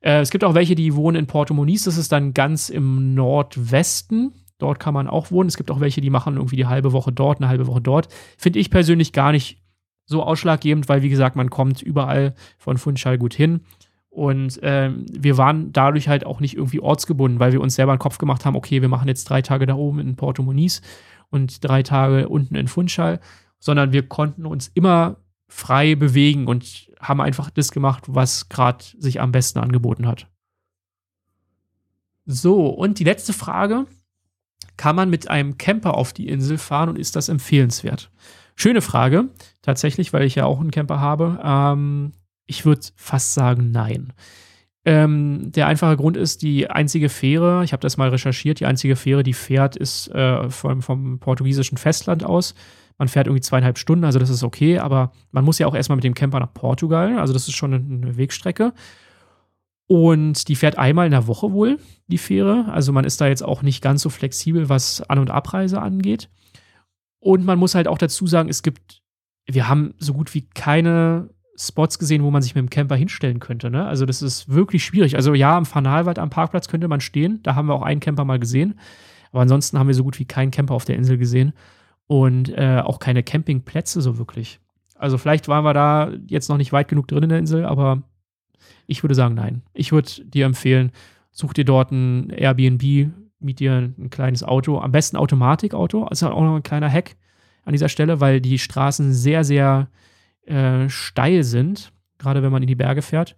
[0.00, 1.84] Äh, es gibt auch welche, die wohnen in Porto Moniz.
[1.84, 4.32] Das ist dann ganz im Nordwesten.
[4.58, 5.48] Dort kann man auch wohnen.
[5.48, 8.08] Es gibt auch welche, die machen irgendwie die halbe Woche dort, eine halbe Woche dort.
[8.36, 9.62] Finde ich persönlich gar nicht
[10.06, 13.60] so ausschlaggebend, weil, wie gesagt, man kommt überall von Funchal gut hin.
[14.10, 18.00] Und ähm, wir waren dadurch halt auch nicht irgendwie ortsgebunden, weil wir uns selber einen
[18.00, 20.82] Kopf gemacht haben, okay, wir machen jetzt drei Tage da oben in Porto Moniz
[21.30, 23.20] und drei Tage unten in Funchal,
[23.60, 25.16] sondern wir konnten uns immer
[25.48, 30.26] frei bewegen und haben einfach das gemacht, was gerade sich am besten angeboten hat.
[32.26, 33.86] So, und die letzte Frage.
[34.76, 38.10] Kann man mit einem Camper auf die Insel fahren und ist das empfehlenswert?
[38.56, 39.28] Schöne Frage,
[39.60, 41.38] tatsächlich, weil ich ja auch einen Camper habe.
[41.44, 42.12] Ähm,
[42.50, 44.12] ich würde fast sagen, nein.
[44.84, 48.96] Ähm, der einfache Grund ist, die einzige Fähre, ich habe das mal recherchiert, die einzige
[48.96, 52.54] Fähre, die fährt, ist äh, vom, vom portugiesischen Festland aus.
[52.98, 55.96] Man fährt irgendwie zweieinhalb Stunden, also das ist okay, aber man muss ja auch erstmal
[55.96, 58.72] mit dem Camper nach Portugal, also das ist schon eine Wegstrecke.
[59.86, 61.78] Und die fährt einmal in der Woche wohl,
[62.08, 62.66] die Fähre.
[62.72, 66.30] Also man ist da jetzt auch nicht ganz so flexibel, was An- und Abreise angeht.
[67.20, 69.02] Und man muss halt auch dazu sagen, es gibt,
[69.46, 71.28] wir haben so gut wie keine
[71.60, 73.70] Spots gesehen, wo man sich mit dem Camper hinstellen könnte.
[73.70, 73.86] Ne?
[73.86, 75.16] Also das ist wirklich schwierig.
[75.16, 77.40] Also ja, am Fanalwald am Parkplatz könnte man stehen.
[77.42, 78.78] Da haben wir auch einen Camper mal gesehen.
[79.30, 81.52] Aber ansonsten haben wir so gut wie keinen Camper auf der Insel gesehen.
[82.06, 84.58] Und äh, auch keine Campingplätze so wirklich.
[84.96, 88.02] Also vielleicht waren wir da jetzt noch nicht weit genug drin in der Insel, aber
[88.86, 89.62] ich würde sagen, nein.
[89.72, 90.92] Ich würde dir empfehlen,
[91.30, 96.06] such dir dort ein Airbnb, miet dir ein kleines Auto, am besten Automatikauto.
[96.08, 97.16] Das ist auch noch ein kleiner Hack
[97.64, 99.88] an dieser Stelle, weil die Straßen sehr, sehr
[100.50, 103.36] äh, steil sind, gerade wenn man in die Berge fährt.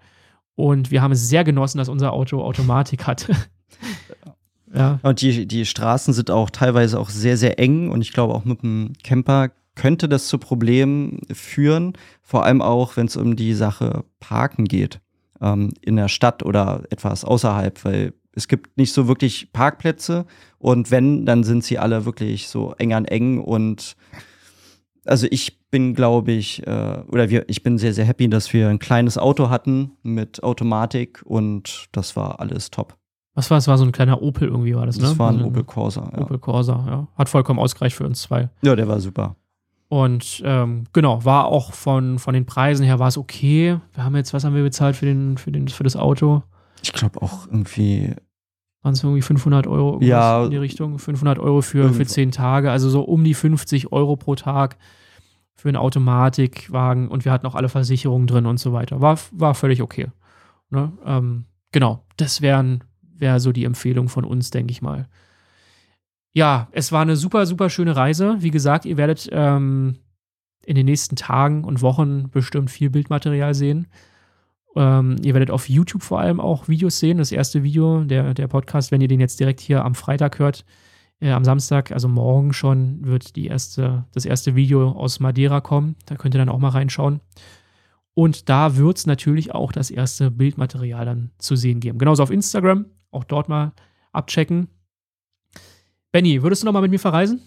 [0.54, 3.34] Und wir haben es sehr genossen, dass unser Auto Automatik hatte.
[4.74, 4.98] ja.
[5.02, 8.44] Und die, die Straßen sind auch teilweise auch sehr, sehr eng und ich glaube auch
[8.44, 13.54] mit dem Camper könnte das zu Problemen führen, vor allem auch, wenn es um die
[13.54, 15.00] Sache Parken geht,
[15.40, 20.26] ähm, in der Stadt oder etwas außerhalb, weil es gibt nicht so wirklich Parkplätze
[20.58, 23.96] und wenn, dann sind sie alle wirklich so eng an eng und
[25.04, 28.68] also ich bin, glaube ich, äh, oder wir, ich bin sehr, sehr happy, dass wir
[28.68, 32.96] ein kleines Auto hatten mit Automatik und das war alles top.
[33.34, 33.66] Was war es?
[33.66, 35.04] War so ein kleiner Opel irgendwie, war das, ne?
[35.04, 36.12] Das war ein also Opel Corsa.
[36.14, 36.22] Ja.
[36.22, 37.08] Opel Corsa, ja.
[37.16, 38.50] Hat vollkommen ausgereicht für uns zwei.
[38.62, 39.36] Ja, der war super.
[39.88, 43.78] Und ähm, genau, war auch von, von den Preisen her war es okay.
[43.94, 46.42] Wir haben jetzt, was haben wir bezahlt für, den, für, den, für das Auto?
[46.82, 48.14] Ich glaube auch irgendwie.
[48.82, 50.98] Waren es irgendwie 500 Euro ja, in die Richtung?
[50.98, 54.76] 500 Euro für, für 10 Tage, also so um die 50 Euro pro Tag
[55.62, 59.00] für einen Automatikwagen und wir hatten auch alle Versicherungen drin und so weiter.
[59.00, 60.08] War, war völlig okay.
[60.70, 60.92] Ne?
[61.06, 62.82] Ähm, genau, das wären
[63.22, 65.08] wäre so die Empfehlung von uns, denke ich mal.
[66.34, 68.38] Ja, es war eine super, super schöne Reise.
[68.40, 69.98] Wie gesagt, ihr werdet ähm,
[70.66, 73.86] in den nächsten Tagen und Wochen bestimmt viel Bildmaterial sehen.
[74.74, 77.18] Ähm, ihr werdet auf YouTube vor allem auch Videos sehen.
[77.18, 80.64] Das erste Video, der, der Podcast, wenn ihr den jetzt direkt hier am Freitag hört,
[81.22, 85.96] äh, am Samstag, also morgen schon, wird die erste, das erste Video aus Madeira kommen.
[86.06, 87.20] Da könnt ihr dann auch mal reinschauen.
[88.14, 91.98] Und da wird es natürlich auch das erste Bildmaterial dann zu sehen geben.
[91.98, 93.72] Genauso auf Instagram, auch dort mal
[94.12, 94.68] abchecken.
[96.10, 97.40] Benny, würdest du noch mal mit mir verreisen?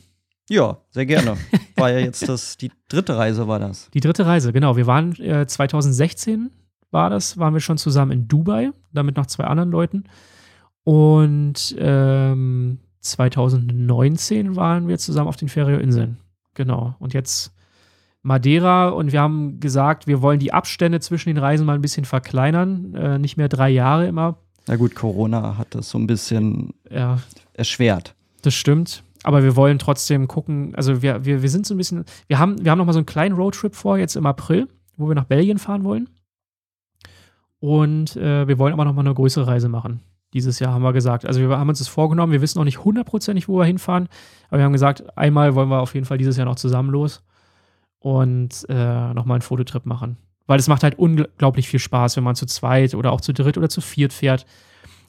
[0.50, 1.38] Ja, sehr gerne.
[1.76, 3.90] War ja jetzt das, die dritte Reise war das.
[3.94, 4.78] Die dritte Reise, genau.
[4.78, 6.50] Wir waren äh, 2016
[6.92, 10.06] war das, waren wir schon zusammen in Dubai, damit noch zwei anderen Leuten.
[10.84, 16.18] Und ähm, 2019 waren wir zusammen auf den Färöerinseln.
[16.56, 16.96] Genau.
[17.00, 17.54] Und jetzt
[18.24, 22.06] Madeira und wir haben gesagt, wir wollen die Abstände zwischen den Reisen mal ein bisschen
[22.06, 22.96] verkleinern.
[22.96, 24.38] Äh, nicht mehr drei Jahre immer.
[24.68, 27.20] Na gut, Corona hat das so ein bisschen ja.
[27.54, 28.16] erschwert.
[28.42, 29.04] Das stimmt.
[29.24, 32.64] Aber wir wollen trotzdem gucken, also wir, wir, wir sind so ein bisschen, wir haben,
[32.64, 35.26] wir haben noch mal so einen kleinen Roadtrip vor, jetzt im April, wo wir nach
[35.26, 36.10] Belgien fahren wollen.
[37.60, 40.02] Und äh, wir wollen aber noch mal eine größere Reise machen.
[40.36, 41.26] Dieses Jahr haben wir gesagt.
[41.26, 42.34] Also wir haben uns das vorgenommen.
[42.34, 44.10] Wir wissen noch nicht hundertprozentig, wo wir hinfahren.
[44.50, 47.24] Aber wir haben gesagt, einmal wollen wir auf jeden Fall dieses Jahr noch zusammen los
[48.00, 50.18] und äh, nochmal einen Fototrip machen.
[50.46, 53.58] Weil es macht halt unglaublich viel Spaß, wenn man zu zweit oder auch zu dritt
[53.58, 54.46] oder zu viert fährt.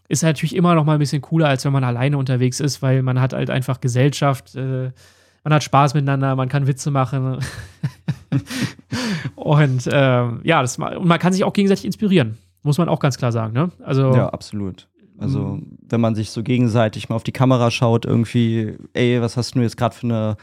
[0.09, 2.81] Ist halt natürlich immer noch mal ein bisschen cooler, als wenn man alleine unterwegs ist,
[2.81, 4.93] weil man hat halt einfach Gesellschaft, äh,
[5.43, 7.39] man hat Spaß miteinander, man kann Witze machen.
[9.35, 13.18] und äh, ja, das, und man kann sich auch gegenseitig inspirieren, muss man auch ganz
[13.18, 13.53] klar sagen.
[13.53, 13.72] Ne?
[13.85, 14.89] Also, ja, absolut.
[15.19, 15.79] Also, mhm.
[15.89, 19.61] wenn man sich so gegenseitig mal auf die Kamera schaut, irgendwie, ey, was hast du
[19.61, 20.37] jetzt gerade für eine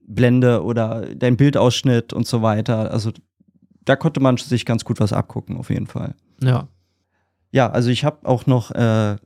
[0.00, 2.90] Blende oder dein Bildausschnitt und so weiter.
[2.90, 3.10] Also,
[3.84, 6.14] da konnte man sich ganz gut was abgucken, auf jeden Fall.
[6.42, 6.68] Ja.
[7.52, 9.16] Ja, also ich habe auch noch äh,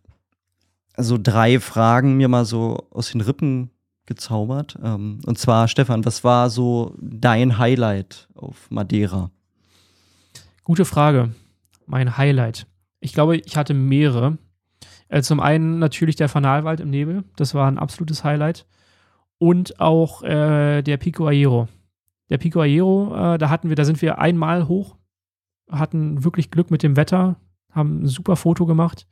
[0.96, 3.70] so drei Fragen mir mal so aus den Rippen
[4.06, 4.78] gezaubert.
[4.82, 9.30] Ähm, und zwar, Stefan, was war so dein Highlight auf Madeira?
[10.62, 11.34] Gute Frage.
[11.86, 12.66] Mein Highlight.
[13.00, 14.38] Ich glaube, ich hatte mehrere.
[15.14, 18.66] Äh, zum einen natürlich der Fanalwald im Nebel, das war ein absolutes Highlight.
[19.38, 21.68] Und auch äh, der Pico Aero.
[22.30, 24.96] Der Pico Aero, äh, da hatten wir, da sind wir einmal hoch,
[25.70, 27.36] hatten wirklich Glück mit dem Wetter,
[27.70, 29.06] haben ein super Foto gemacht.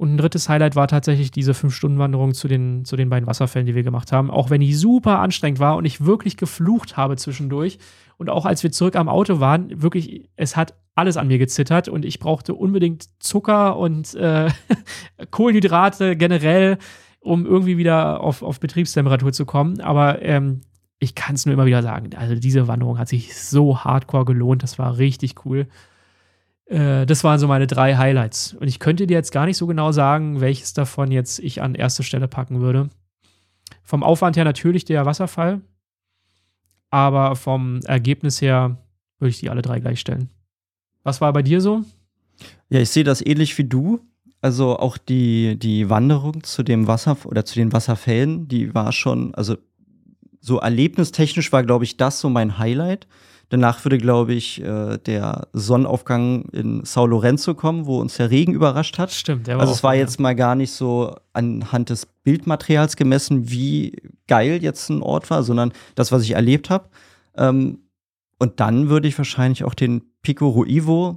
[0.00, 3.74] Und ein drittes Highlight war tatsächlich diese Fünf-Stunden-Wanderung zu den, zu den beiden Wasserfällen, die
[3.74, 4.30] wir gemacht haben.
[4.30, 7.78] Auch wenn die super anstrengend war und ich wirklich geflucht habe zwischendurch.
[8.16, 11.88] Und auch als wir zurück am Auto waren, wirklich, es hat alles an mir gezittert
[11.88, 14.48] und ich brauchte unbedingt Zucker und äh,
[15.30, 16.78] Kohlenhydrate generell,
[17.20, 19.82] um irgendwie wieder auf, auf Betriebstemperatur zu kommen.
[19.82, 20.62] Aber ähm,
[20.98, 24.62] ich kann es nur immer wieder sagen, also diese Wanderung hat sich so hardcore gelohnt.
[24.62, 25.66] Das war richtig cool.
[26.70, 28.54] Äh, das waren so meine drei Highlights.
[28.54, 31.74] Und ich könnte dir jetzt gar nicht so genau sagen, welches davon jetzt ich an
[31.74, 32.88] erste Stelle packen würde.
[33.82, 35.60] Vom Aufwand her natürlich der Wasserfall,
[36.90, 38.78] aber vom Ergebnis her
[39.18, 40.30] würde ich die alle drei gleichstellen.
[41.02, 41.84] Was war bei dir so?
[42.68, 44.00] Ja, ich sehe das ähnlich wie du.
[44.40, 49.34] Also auch die, die Wanderung zu dem Wasser oder zu den Wasserfällen, die war schon,
[49.34, 49.58] also
[50.40, 53.06] so erlebnistechnisch war, glaube ich, das so mein Highlight.
[53.50, 58.52] Danach würde, glaube ich, äh, der Sonnenaufgang in Sao Lorenzo kommen, wo uns der Regen
[58.52, 59.10] überrascht hat.
[59.10, 63.50] Stimmt, der war Also es war jetzt mal gar nicht so anhand des Bildmaterials gemessen,
[63.50, 63.96] wie
[64.28, 66.88] geil jetzt ein Ort war, sondern das, was ich erlebt habe.
[67.36, 67.80] Ähm,
[68.38, 71.16] und dann würde ich wahrscheinlich auch den Pico Ruivo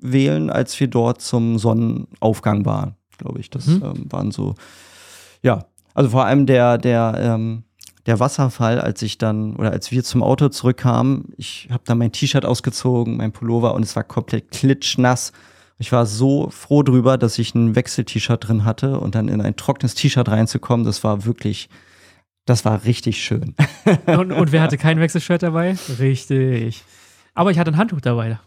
[0.00, 3.50] wählen, als wir dort zum Sonnenaufgang waren, glaube ich.
[3.50, 3.82] Das mhm.
[3.84, 4.54] ähm, waren so,
[5.42, 7.64] ja, also vor allem der, der ähm,
[8.08, 12.10] der Wasserfall, als ich dann oder als wir zum Auto zurückkamen, ich habe dann mein
[12.10, 15.32] T-Shirt ausgezogen, mein Pullover und es war komplett klitschnass.
[15.76, 19.56] Ich war so froh drüber, dass ich ein Wechsel-T-Shirt drin hatte und dann in ein
[19.56, 21.68] trockenes T-Shirt reinzukommen, das war wirklich,
[22.46, 23.54] das war richtig schön.
[24.06, 25.76] und, und wer hatte kein Wechselshirt dabei?
[25.98, 26.82] Richtig.
[27.34, 28.40] Aber ich hatte ein Handtuch dabei.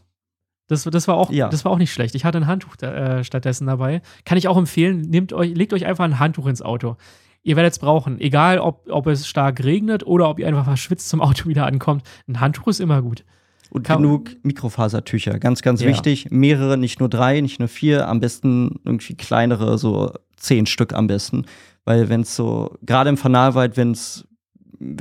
[0.67, 1.49] Das, das, war auch, ja.
[1.49, 2.15] das war auch nicht schlecht.
[2.15, 4.01] Ich hatte ein Handtuch da, äh, stattdessen dabei.
[4.25, 6.97] Kann ich auch empfehlen, nehmt euch, legt euch einfach ein Handtuch ins Auto
[7.43, 8.19] ihr werdet es brauchen.
[8.19, 12.03] Egal, ob, ob es stark regnet oder ob ihr einfach verschwitzt zum Auto wieder ankommt.
[12.27, 13.23] Ein Handtuch ist immer gut.
[13.69, 15.87] Und Kann genug Mikrofasertücher, ganz, ganz ja.
[15.87, 16.29] wichtig.
[16.29, 21.07] Mehrere, nicht nur drei, nicht nur vier, am besten irgendwie kleinere, so zehn Stück am
[21.07, 21.45] besten.
[21.85, 24.27] Weil wenn es so, gerade im Fanalwald, wenn es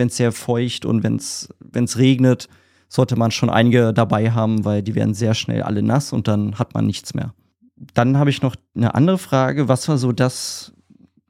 [0.09, 2.49] sehr feucht und wenn es regnet,
[2.89, 6.59] sollte man schon einige dabei haben, weil die werden sehr schnell alle nass und dann
[6.59, 7.35] hat man nichts mehr.
[7.95, 9.69] Dann habe ich noch eine andere Frage.
[9.69, 10.73] Was war so das,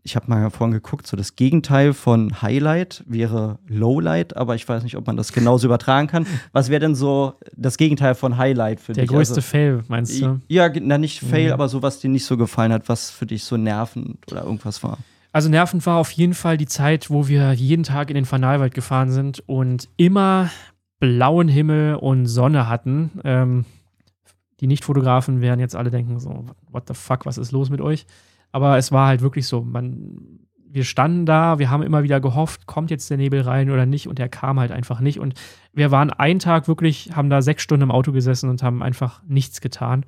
[0.03, 4.83] ich habe mal vorhin geguckt, so das Gegenteil von Highlight wäre Lowlight, aber ich weiß
[4.83, 6.27] nicht, ob man das genauso übertragen kann.
[6.53, 9.11] Was wäre denn so das Gegenteil von Highlight für Der dich?
[9.11, 10.41] Der größte also, Fail, meinst du?
[10.49, 11.53] Ja, na, nicht Fail, mhm.
[11.53, 14.83] aber so, was dir nicht so gefallen hat, was für dich so nervend oder irgendwas
[14.83, 14.99] war.
[15.33, 18.75] Also nervend war auf jeden Fall die Zeit, wo wir jeden Tag in den Fanalwald
[18.75, 20.51] gefahren sind und immer
[20.99, 23.11] blauen Himmel und Sonne hatten.
[23.23, 23.65] Ähm,
[24.61, 28.07] die Nicht-Fotografen werden jetzt alle denken so, what the fuck, was ist los mit euch?
[28.53, 30.41] Aber es war halt wirklich so, man,
[30.73, 34.09] wir standen da, wir haben immer wieder gehofft, kommt jetzt der Nebel rein oder nicht
[34.09, 35.19] und der kam halt einfach nicht.
[35.19, 35.35] Und
[35.73, 39.23] wir waren einen Tag wirklich, haben da sechs Stunden im Auto gesessen und haben einfach
[39.27, 40.05] nichts getan.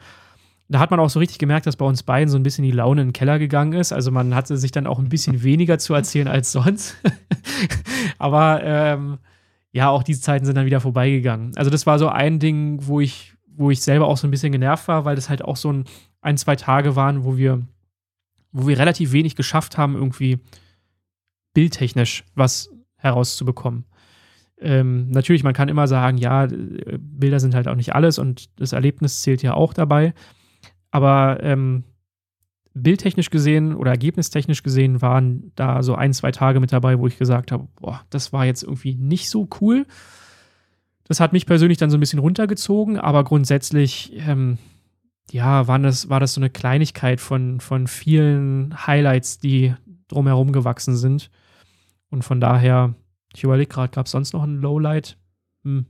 [0.68, 2.70] Da hat man auch so richtig gemerkt, dass bei uns beiden so ein bisschen die
[2.70, 3.92] Laune in den Keller gegangen ist.
[3.92, 6.96] Also man hatte sich dann auch ein bisschen weniger zu erzählen als sonst.
[8.18, 9.18] Aber ähm,
[9.72, 11.56] ja, auch diese Zeiten sind dann wieder vorbeigegangen.
[11.56, 14.52] Also das war so ein Ding, wo ich, wo ich selber auch so ein bisschen
[14.52, 15.84] genervt war, weil das halt auch so ein,
[16.20, 17.62] ein zwei Tage waren, wo wir
[18.52, 20.38] wo wir relativ wenig geschafft haben, irgendwie
[21.54, 23.84] bildtechnisch was herauszubekommen.
[24.58, 28.72] Ähm, natürlich, man kann immer sagen, ja, Bilder sind halt auch nicht alles und das
[28.72, 30.14] Erlebnis zählt ja auch dabei.
[30.90, 31.84] Aber ähm,
[32.74, 37.18] bildtechnisch gesehen oder ergebnistechnisch gesehen waren da so ein, zwei Tage mit dabei, wo ich
[37.18, 39.86] gesagt habe, boah, das war jetzt irgendwie nicht so cool.
[41.04, 44.58] Das hat mich persönlich dann so ein bisschen runtergezogen, aber grundsätzlich ähm,
[45.30, 49.74] ja, waren das, war das so eine Kleinigkeit von, von vielen Highlights, die
[50.08, 51.30] drumherum gewachsen sind.
[52.10, 52.94] Und von daher,
[53.34, 55.16] ich überlege gerade, gab es sonst noch ein Lowlight?
[55.64, 55.86] Hm.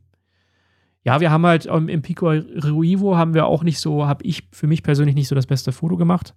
[1.04, 4.48] Ja, wir haben halt um, im Pico Ruivo haben wir auch nicht so, habe ich
[4.52, 6.34] für mich persönlich nicht so das beste Foto gemacht.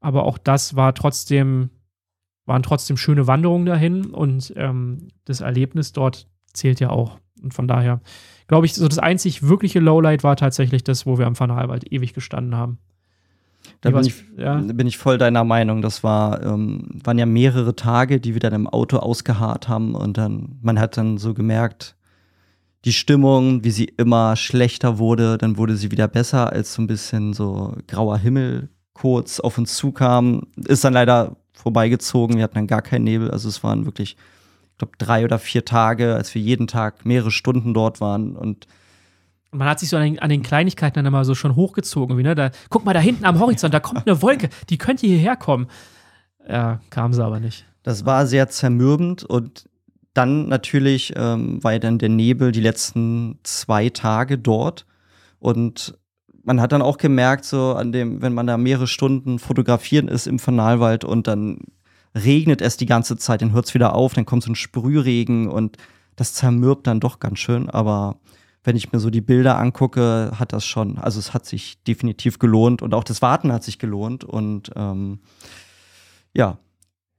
[0.00, 1.70] Aber auch das war trotzdem,
[2.44, 7.20] waren trotzdem schöne Wanderungen dahin und ähm, das Erlebnis dort zählt ja auch.
[7.42, 8.00] Und von daher,
[8.48, 12.14] glaube ich, so das einzig wirkliche Lowlight war tatsächlich das, wo wir am Fanalwald ewig
[12.14, 12.78] gestanden haben.
[13.80, 14.56] Da bin ich, ja.
[14.56, 15.82] bin ich, voll deiner Meinung.
[15.82, 20.18] Das war, ähm, waren ja mehrere Tage, die wir dann im Auto ausgeharrt haben und
[20.18, 21.96] dann, man hat dann so gemerkt,
[22.84, 26.88] die Stimmung, wie sie immer schlechter wurde, dann wurde sie wieder besser, als so ein
[26.88, 30.42] bisschen so grauer Himmel kurz auf uns zukam.
[30.56, 34.16] Ist dann leider vorbeigezogen, wir hatten dann gar keinen Nebel, also es waren wirklich
[34.82, 38.66] glaube, drei oder vier Tage, als wir jeden Tag mehrere Stunden dort waren und
[39.54, 42.22] man hat sich so an den, an den, Kleinigkeiten dann immer so schon hochgezogen, wie,
[42.22, 42.34] ne?
[42.34, 45.66] Da, guck mal da hinten am Horizont, da kommt eine Wolke, die könnte hierher kommen.
[46.48, 47.66] Ja, kam sie aber nicht.
[47.82, 49.66] Das war sehr zermürbend und
[50.14, 54.86] dann natürlich ähm, war ja dann der Nebel die letzten zwei Tage dort
[55.38, 55.98] und
[56.44, 60.26] man hat dann auch gemerkt, so an dem, wenn man da mehrere Stunden fotografieren ist
[60.26, 61.58] im Fanalwald und dann
[62.14, 65.48] regnet es die ganze Zeit, dann hört es wieder auf, dann kommt so ein Sprühregen
[65.48, 65.76] und
[66.16, 67.70] das zermürbt dann doch ganz schön.
[67.70, 68.16] Aber
[68.64, 72.38] wenn ich mir so die Bilder angucke, hat das schon, also es hat sich definitiv
[72.38, 74.24] gelohnt und auch das Warten hat sich gelohnt.
[74.24, 75.20] Und ähm,
[76.34, 76.58] ja,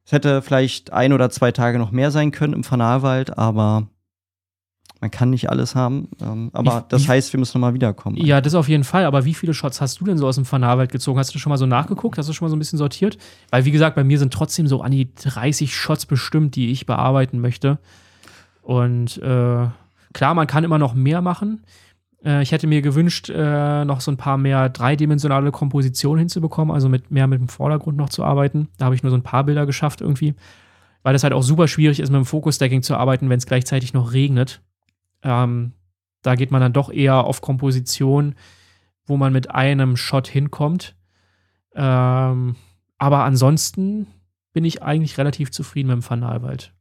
[0.05, 3.87] es hätte vielleicht ein oder zwei Tage noch mehr sein können im Fanalwald, aber
[5.03, 6.07] man kann nicht alles haben.
[6.21, 8.15] Ähm, aber wie, das heißt, wir müssen nochmal wiederkommen.
[8.15, 9.03] Ja, das auf jeden Fall.
[9.03, 11.19] Aber wie viele Shots hast du denn so aus dem Fanalwald gezogen?
[11.19, 12.17] Hast du schon mal so nachgeguckt?
[12.17, 13.17] Hast du schon mal so ein bisschen sortiert?
[13.49, 16.85] Weil, wie gesagt, bei mir sind trotzdem so an die 30 Shots bestimmt, die ich
[16.85, 17.79] bearbeiten möchte.
[18.61, 19.67] Und äh,
[20.13, 21.65] klar, man kann immer noch mehr machen.
[22.23, 26.87] Äh, ich hätte mir gewünscht, äh, noch so ein paar mehr dreidimensionale Kompositionen hinzubekommen, also
[26.87, 28.69] mit mehr mit dem Vordergrund noch zu arbeiten.
[28.77, 30.33] Da habe ich nur so ein paar Bilder geschafft irgendwie.
[31.01, 33.93] Weil das halt auch super schwierig ist, mit dem Focus-Stacking zu arbeiten, wenn es gleichzeitig
[33.93, 34.61] noch regnet.
[35.23, 35.73] Ähm,
[36.21, 38.35] da geht man dann doch eher auf Komposition,
[39.05, 40.95] wo man mit einem Shot hinkommt.
[41.75, 42.55] Ähm,
[42.97, 44.07] aber ansonsten
[44.53, 46.73] bin ich eigentlich relativ zufrieden mit dem Fanalwald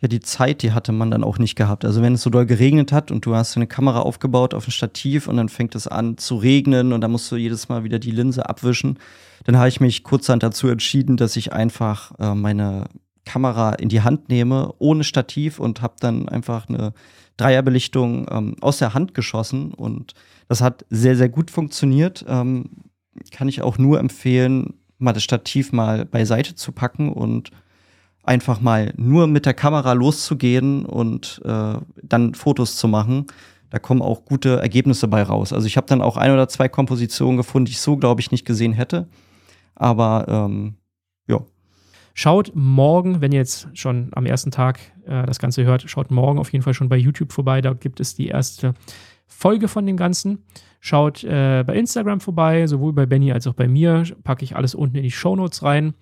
[0.00, 1.84] ja, die Zeit, die hatte man dann auch nicht gehabt.
[1.84, 4.72] Also wenn es so doll geregnet hat und du hast eine Kamera aufgebaut auf ein
[4.72, 7.98] Stativ und dann fängt es an zu regnen und dann musst du jedes Mal wieder
[7.98, 8.98] die Linse abwischen,
[9.44, 12.88] dann habe ich mich kurzerhand dazu entschieden, dass ich einfach äh, meine
[13.24, 16.92] Kamera in die Hand nehme, ohne Stativ und habe dann einfach eine
[17.36, 20.14] Dreierbelichtung ähm, aus der Hand geschossen und
[20.48, 22.24] das hat sehr, sehr gut funktioniert.
[22.28, 22.70] Ähm,
[23.30, 27.50] kann ich auch nur empfehlen, mal das Stativ mal beiseite zu packen und
[28.22, 33.26] einfach mal nur mit der Kamera loszugehen und äh, dann Fotos zu machen.
[33.70, 35.52] Da kommen auch gute Ergebnisse bei raus.
[35.52, 38.30] Also ich habe dann auch ein oder zwei Kompositionen gefunden, die ich so, glaube ich,
[38.30, 39.08] nicht gesehen hätte.
[39.74, 40.76] Aber ähm.
[42.18, 46.38] Schaut morgen, wenn ihr jetzt schon am ersten Tag äh, das Ganze hört, schaut morgen
[46.38, 47.60] auf jeden Fall schon bei YouTube vorbei.
[47.60, 48.72] Da gibt es die erste
[49.26, 50.42] Folge von dem Ganzen.
[50.80, 54.04] Schaut äh, bei Instagram vorbei, sowohl bei Benny als auch bei mir.
[54.24, 55.92] Packe ich alles unten in die Show Notes rein.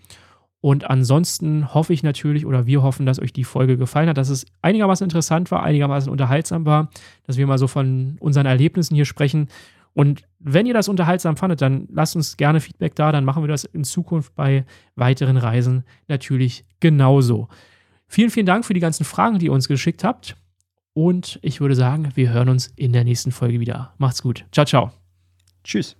[0.60, 4.28] Und ansonsten hoffe ich natürlich oder wir hoffen, dass euch die Folge gefallen hat, dass
[4.28, 6.90] es einigermaßen interessant war, einigermaßen unterhaltsam war,
[7.26, 9.48] dass wir mal so von unseren Erlebnissen hier sprechen.
[9.95, 13.49] Und wenn ihr das unterhaltsam fandet, dann lasst uns gerne Feedback da, dann machen wir
[13.49, 14.64] das in Zukunft bei
[14.97, 17.49] weiteren Reisen natürlich genauso.
[18.09, 20.36] Vielen, vielen Dank für die ganzen Fragen, die ihr uns geschickt habt.
[20.92, 23.95] Und ich würde sagen, wir hören uns in der nächsten Folge wieder.
[23.99, 24.45] Macht's gut.
[24.53, 24.90] Ciao, ciao.
[25.64, 25.97] Tschüss.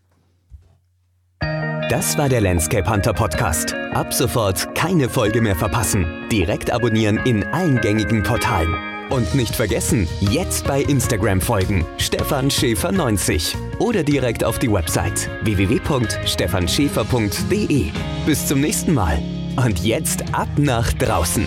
[1.90, 3.74] Das war der Landscape Hunter Podcast.
[3.74, 6.07] Ab sofort keine Folge mehr verpassen.
[6.30, 8.93] Direkt abonnieren in allen gängigen Portalen.
[9.14, 11.86] Und nicht vergessen, jetzt bei Instagram folgen.
[11.98, 17.92] Stefan Schäfer 90 oder direkt auf die Website www.stefanschäfer.de.
[18.26, 19.22] Bis zum nächsten Mal.
[19.54, 21.46] Und jetzt ab nach draußen.